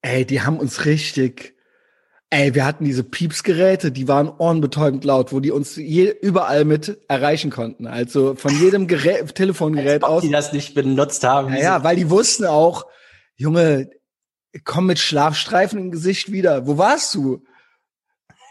ey, 0.03 0.27
die 0.27 0.43
haben 0.43 0.59
uns 0.59 0.87
richtig 0.87 1.55
Ey, 2.31 2.55
wir 2.55 2.67
hatten 2.67 2.85
diese 2.85 3.05
Piepsgeräte, 3.05 3.91
die 3.91 4.07
waren 4.07 4.29
ohrenbetäubend 4.29 5.03
laut, 5.03 5.33
wo 5.33 5.41
die 5.41 5.51
uns 5.51 5.77
je, 5.77 6.11
überall 6.11 6.67
mit 6.67 6.99
erreichen 7.09 7.51
konnten. 7.51 7.87
Also 7.87 8.35
von 8.35 8.55
jedem 8.55 8.87
Gerät, 8.87 9.35
Telefongerät 9.35 10.05
aus. 10.05 10.23
Die 10.23 10.31
das 10.31 10.53
nicht 10.53 10.75
benutzt 10.75 11.25
haben. 11.25 11.55
Ja, 11.55 11.61
ja, 11.61 11.85
weil 11.85 11.97
die 11.97 12.11
wussten 12.11 12.45
auch, 12.45 12.85
Junge, 13.37 13.89
komm 14.65 14.87
mit 14.87 14.99
Schlafstreifen 14.99 15.79
im 15.79 15.91
Gesicht 15.91 16.31
wieder. 16.31 16.67
Wo 16.67 16.77
warst 16.77 17.15
du? 17.15 17.43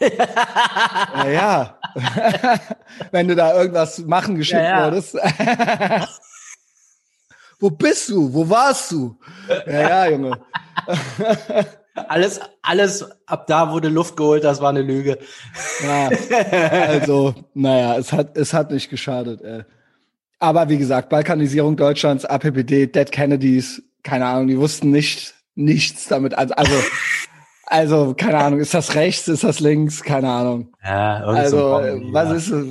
ja, 0.00 1.28
ja. 1.28 1.78
Wenn 3.12 3.28
du 3.28 3.36
da 3.36 3.54
irgendwas 3.54 3.98
machen 4.00 4.34
geschickt 4.34 4.60
ja, 4.60 4.80
ja. 4.80 4.84
wurdest. 4.86 5.14
Wo 7.60 7.70
bist 7.70 8.08
du? 8.08 8.32
Wo 8.32 8.48
warst 8.48 8.90
du? 8.90 9.18
Ja, 9.66 10.06
ja, 10.06 10.10
Junge. 10.10 10.40
Alles, 12.08 12.40
alles 12.62 13.06
ab 13.26 13.46
da 13.46 13.70
wurde 13.72 13.88
Luft 13.88 14.16
geholt, 14.16 14.44
das 14.44 14.60
war 14.60 14.70
eine 14.70 14.82
Lüge. 14.82 15.18
Ja, 15.84 16.10
also, 16.86 17.34
naja, 17.54 17.96
es 17.98 18.12
hat, 18.12 18.36
es 18.36 18.52
hat 18.54 18.70
nicht 18.70 18.90
geschadet. 18.90 19.40
Ey. 19.42 19.62
Aber 20.38 20.68
wie 20.68 20.78
gesagt, 20.78 21.08
Balkanisierung 21.08 21.76
Deutschlands, 21.76 22.24
APPD, 22.24 22.86
Dead 22.86 23.10
Kennedys, 23.10 23.82
keine 24.02 24.26
Ahnung, 24.26 24.46
die 24.48 24.58
wussten 24.58 24.90
nicht, 24.90 25.34
nichts 25.54 26.06
damit. 26.08 26.34
Also, 26.36 26.54
also, 26.54 26.74
also 27.66 28.14
keine 28.16 28.38
Ahnung, 28.38 28.60
ist 28.60 28.72
das 28.74 28.94
rechts, 28.94 29.28
ist 29.28 29.44
das 29.44 29.60
links, 29.60 30.02
keine 30.02 30.30
Ahnung. 30.30 30.72
Ja, 30.84 31.24
also, 31.24 31.56
so 31.58 32.06
was 32.12 32.30
ist 32.32 32.50
es? 32.50 32.66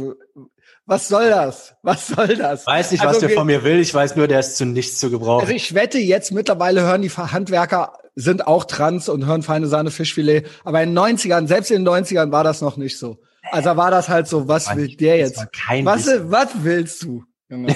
Was 0.89 1.09
soll 1.09 1.29
das? 1.29 1.75
Was 1.83 2.07
soll 2.07 2.37
das? 2.37 2.65
Weiß 2.65 2.91
nicht, 2.91 3.01
was 3.01 3.07
Also 3.09 3.19
der 3.19 3.29
wir- 3.29 3.35
von 3.35 3.45
mir 3.47 3.61
will. 3.65 3.79
Ich 3.81 3.93
weiß 3.93 4.15
nur, 4.15 4.29
der 4.29 4.39
ist 4.39 4.55
zu 4.55 4.65
nichts 4.65 4.99
zu 4.99 5.09
gebrauchen. 5.09 5.41
Also 5.41 5.53
ich 5.53 5.73
wette, 5.73 5.97
jetzt 5.99 6.31
mittlerweile 6.31 6.81
hören 6.83 7.01
die 7.01 7.09
Handwerker, 7.09 7.91
sind 8.17 8.47
auch 8.47 8.65
trans 8.65 9.09
und 9.09 9.25
hören 9.27 9.43
feine 9.43 9.67
Sahne 9.67 9.91
Fischfilet. 9.91 10.47
Aber 10.63 10.81
in 10.81 10.95
den 10.95 10.97
90ern, 10.97 11.47
selbst 11.47 11.69
in 11.69 11.85
den 11.85 11.93
90ern 11.93 12.31
war 12.31 12.43
das 12.43 12.61
noch 12.61 12.75
nicht 12.75 12.97
so. 12.97 13.19
Also 13.51 13.77
war 13.77 13.91
das 13.91 14.09
halt 14.09 14.27
so, 14.27 14.47
was 14.47 14.65
Mann, 14.65 14.77
will 14.77 14.95
der 14.95 15.17
jetzt? 15.17 15.37
Was, 15.83 16.07
Wissen. 16.07 16.31
was 16.31 16.49
willst 16.63 17.03
du? 17.03 17.23
Junge? 17.47 17.75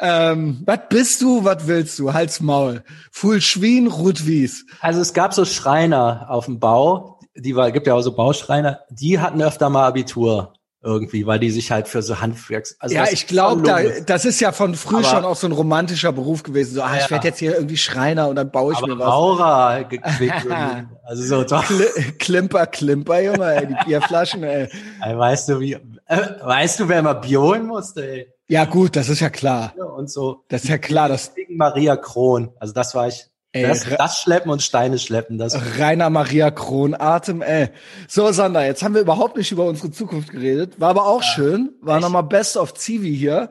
ähm, 0.00 0.62
was 0.64 0.80
bist 0.88 1.20
du, 1.20 1.44
was 1.44 1.66
willst 1.66 1.98
du? 1.98 2.14
Halt's 2.14 2.40
Maul. 2.40 2.82
Full 3.12 3.42
Schwien, 3.42 3.86
Rudwies. 3.86 4.64
Also 4.80 5.02
es 5.02 5.12
gab 5.12 5.34
so 5.34 5.44
Schreiner 5.44 6.26
auf 6.30 6.46
dem 6.46 6.58
Bau, 6.58 7.20
die 7.36 7.54
war, 7.54 7.70
gibt 7.70 7.86
ja 7.86 7.94
auch 7.94 8.00
so 8.00 8.16
Bauschreiner, 8.16 8.80
die 8.90 9.20
hatten 9.20 9.42
öfter 9.42 9.68
mal 9.68 9.86
Abitur 9.86 10.54
irgendwie, 10.84 11.26
weil 11.26 11.38
die 11.38 11.50
sich 11.50 11.70
halt 11.70 11.86
für 11.88 12.02
so 12.02 12.20
Handwerks, 12.20 12.76
also 12.80 12.94
Ja, 12.94 13.04
ich 13.10 13.26
glaube, 13.26 13.62
da, 13.62 13.78
das 14.04 14.24
ist 14.24 14.40
ja 14.40 14.50
von 14.52 14.74
früh 14.74 14.96
Aber- 14.96 15.04
schon 15.04 15.24
auch 15.24 15.36
so 15.36 15.46
ein 15.46 15.52
romantischer 15.52 16.10
Beruf 16.12 16.42
gewesen. 16.42 16.74
So, 16.74 16.82
ah, 16.82 16.96
ich 16.96 17.02
Ja. 17.04 17.10
werde 17.10 17.28
jetzt 17.28 17.38
hier 17.38 17.54
irgendwie 17.54 17.76
Schreiner 17.76 18.28
und 18.28 18.36
dann 18.36 18.50
baue 18.50 18.72
ich 18.72 18.78
aber 18.78 18.88
mir 18.88 18.98
was. 18.98 19.06
Maurer 19.06 19.78
irgendwie. 19.78 20.32
also 21.04 21.22
so 21.22 21.44
doch. 21.44 21.64
Kli- 21.64 22.18
Klimper, 22.18 22.66
Klimper, 22.66 23.20
Junge, 23.22 23.54
ey, 23.54 23.66
die 23.68 23.76
Bierflaschen, 23.86 24.42
ey. 24.42 24.68
Ey, 25.04 25.16
Weißt 25.18 25.48
du 25.48 25.60
wie, 25.60 25.74
äh, 25.74 26.18
weißt 26.42 26.80
du, 26.80 26.88
wer 26.88 26.98
immer 26.98 27.14
Bier 27.14 27.40
holen 27.40 27.66
musste, 27.66 28.04
ey? 28.08 28.28
Ja, 28.48 28.64
gut, 28.66 28.96
das 28.96 29.08
ist 29.08 29.20
ja 29.20 29.30
klar. 29.30 29.72
Ja, 29.78 29.84
Und 29.84 30.10
so. 30.10 30.44
Das 30.48 30.64
ist 30.64 30.68
ja 30.68 30.78
klar, 30.78 31.08
das 31.08 31.32
Maria 31.48 31.96
Kron. 31.96 32.50
Also 32.58 32.74
das 32.74 32.94
war 32.94 33.08
ich. 33.08 33.26
Ey, 33.54 33.64
das, 33.64 33.84
das 33.84 34.18
Schleppen 34.22 34.50
und 34.50 34.62
Steine 34.62 34.98
schleppen, 34.98 35.36
das. 35.36 35.78
Rainer 35.78 36.08
Maria 36.08 36.50
Kron, 36.50 36.94
Atem, 36.98 37.42
ey. 37.42 37.68
So, 38.08 38.32
Sander, 38.32 38.64
jetzt 38.64 38.82
haben 38.82 38.94
wir 38.94 39.02
überhaupt 39.02 39.36
nicht 39.36 39.52
über 39.52 39.66
unsere 39.66 39.90
Zukunft 39.90 40.30
geredet. 40.30 40.80
War 40.80 40.90
aber 40.90 41.06
auch 41.06 41.22
schön. 41.22 41.70
War 41.82 42.00
nochmal 42.00 42.22
Best 42.22 42.56
of 42.56 42.72
Zivi 42.72 43.14
hier. 43.14 43.50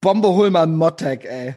Bombe 0.00 0.28
Hullmann 0.28 0.74
Mottag, 0.74 1.26
ey. 1.26 1.54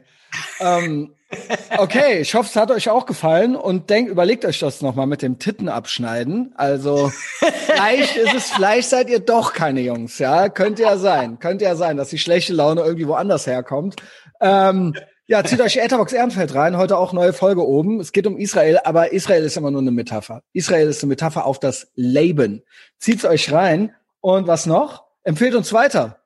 ähm, 0.59 1.15
okay, 1.77 2.19
ich 2.19 2.35
hoffe, 2.35 2.49
es 2.49 2.55
hat 2.55 2.69
euch 2.69 2.89
auch 2.89 3.05
gefallen 3.05 3.55
und 3.55 3.89
denkt, 3.89 4.11
überlegt 4.11 4.45
euch 4.45 4.59
das 4.59 4.81
nochmal 4.81 5.07
mit 5.07 5.21
dem 5.21 5.39
Titten 5.39 5.69
abschneiden. 5.69 6.53
Also, 6.55 7.11
vielleicht 7.39 8.17
ist 8.17 8.33
es, 8.33 8.51
vielleicht 8.51 8.89
seid 8.89 9.09
ihr 9.09 9.19
doch 9.19 9.53
keine 9.53 9.81
Jungs, 9.81 10.19
ja. 10.19 10.49
Könnte 10.49 10.83
ja 10.83 10.97
sein. 10.97 11.39
Könnte 11.39 11.63
ja 11.63 11.75
sein, 11.75 11.95
dass 11.95 12.09
die 12.09 12.19
schlechte 12.19 12.53
Laune 12.53 12.81
irgendwie 12.81 13.07
woanders 13.07 13.47
herkommt. 13.47 13.95
Ähm, 14.41 14.93
ja, 15.27 15.43
zieht 15.43 15.59
euch 15.59 15.77
Etherbox 15.77 16.13
Ehrenfeld 16.13 16.53
rein. 16.53 16.77
Heute 16.77 16.97
auch 16.97 17.11
neue 17.11 17.33
Folge 17.33 17.65
oben. 17.65 17.99
Es 17.99 18.11
geht 18.11 18.27
um 18.27 18.37
Israel, 18.37 18.79
aber 18.83 19.11
Israel 19.11 19.43
ist 19.43 19.57
immer 19.57 19.71
nur 19.71 19.81
eine 19.81 19.91
Metapher. 19.91 20.43
Israel 20.53 20.87
ist 20.87 21.01
eine 21.01 21.09
Metapher 21.09 21.45
auf 21.45 21.59
das 21.59 21.91
Leben. 21.95 22.61
Zieht's 22.99 23.25
euch 23.25 23.51
rein. 23.51 23.95
Und 24.21 24.47
was 24.47 24.65
noch? 24.65 25.05
Empfehlt 25.23 25.55
uns 25.55 25.73
weiter. 25.73 26.19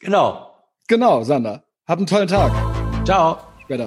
Genau. 0.00 0.50
Genau, 0.88 1.22
Sander. 1.22 1.64
Habt 1.86 1.98
einen 1.98 2.06
tollen 2.06 2.28
Tag. 2.28 2.52
Ciao. 3.04 3.38
Später. 3.64 3.86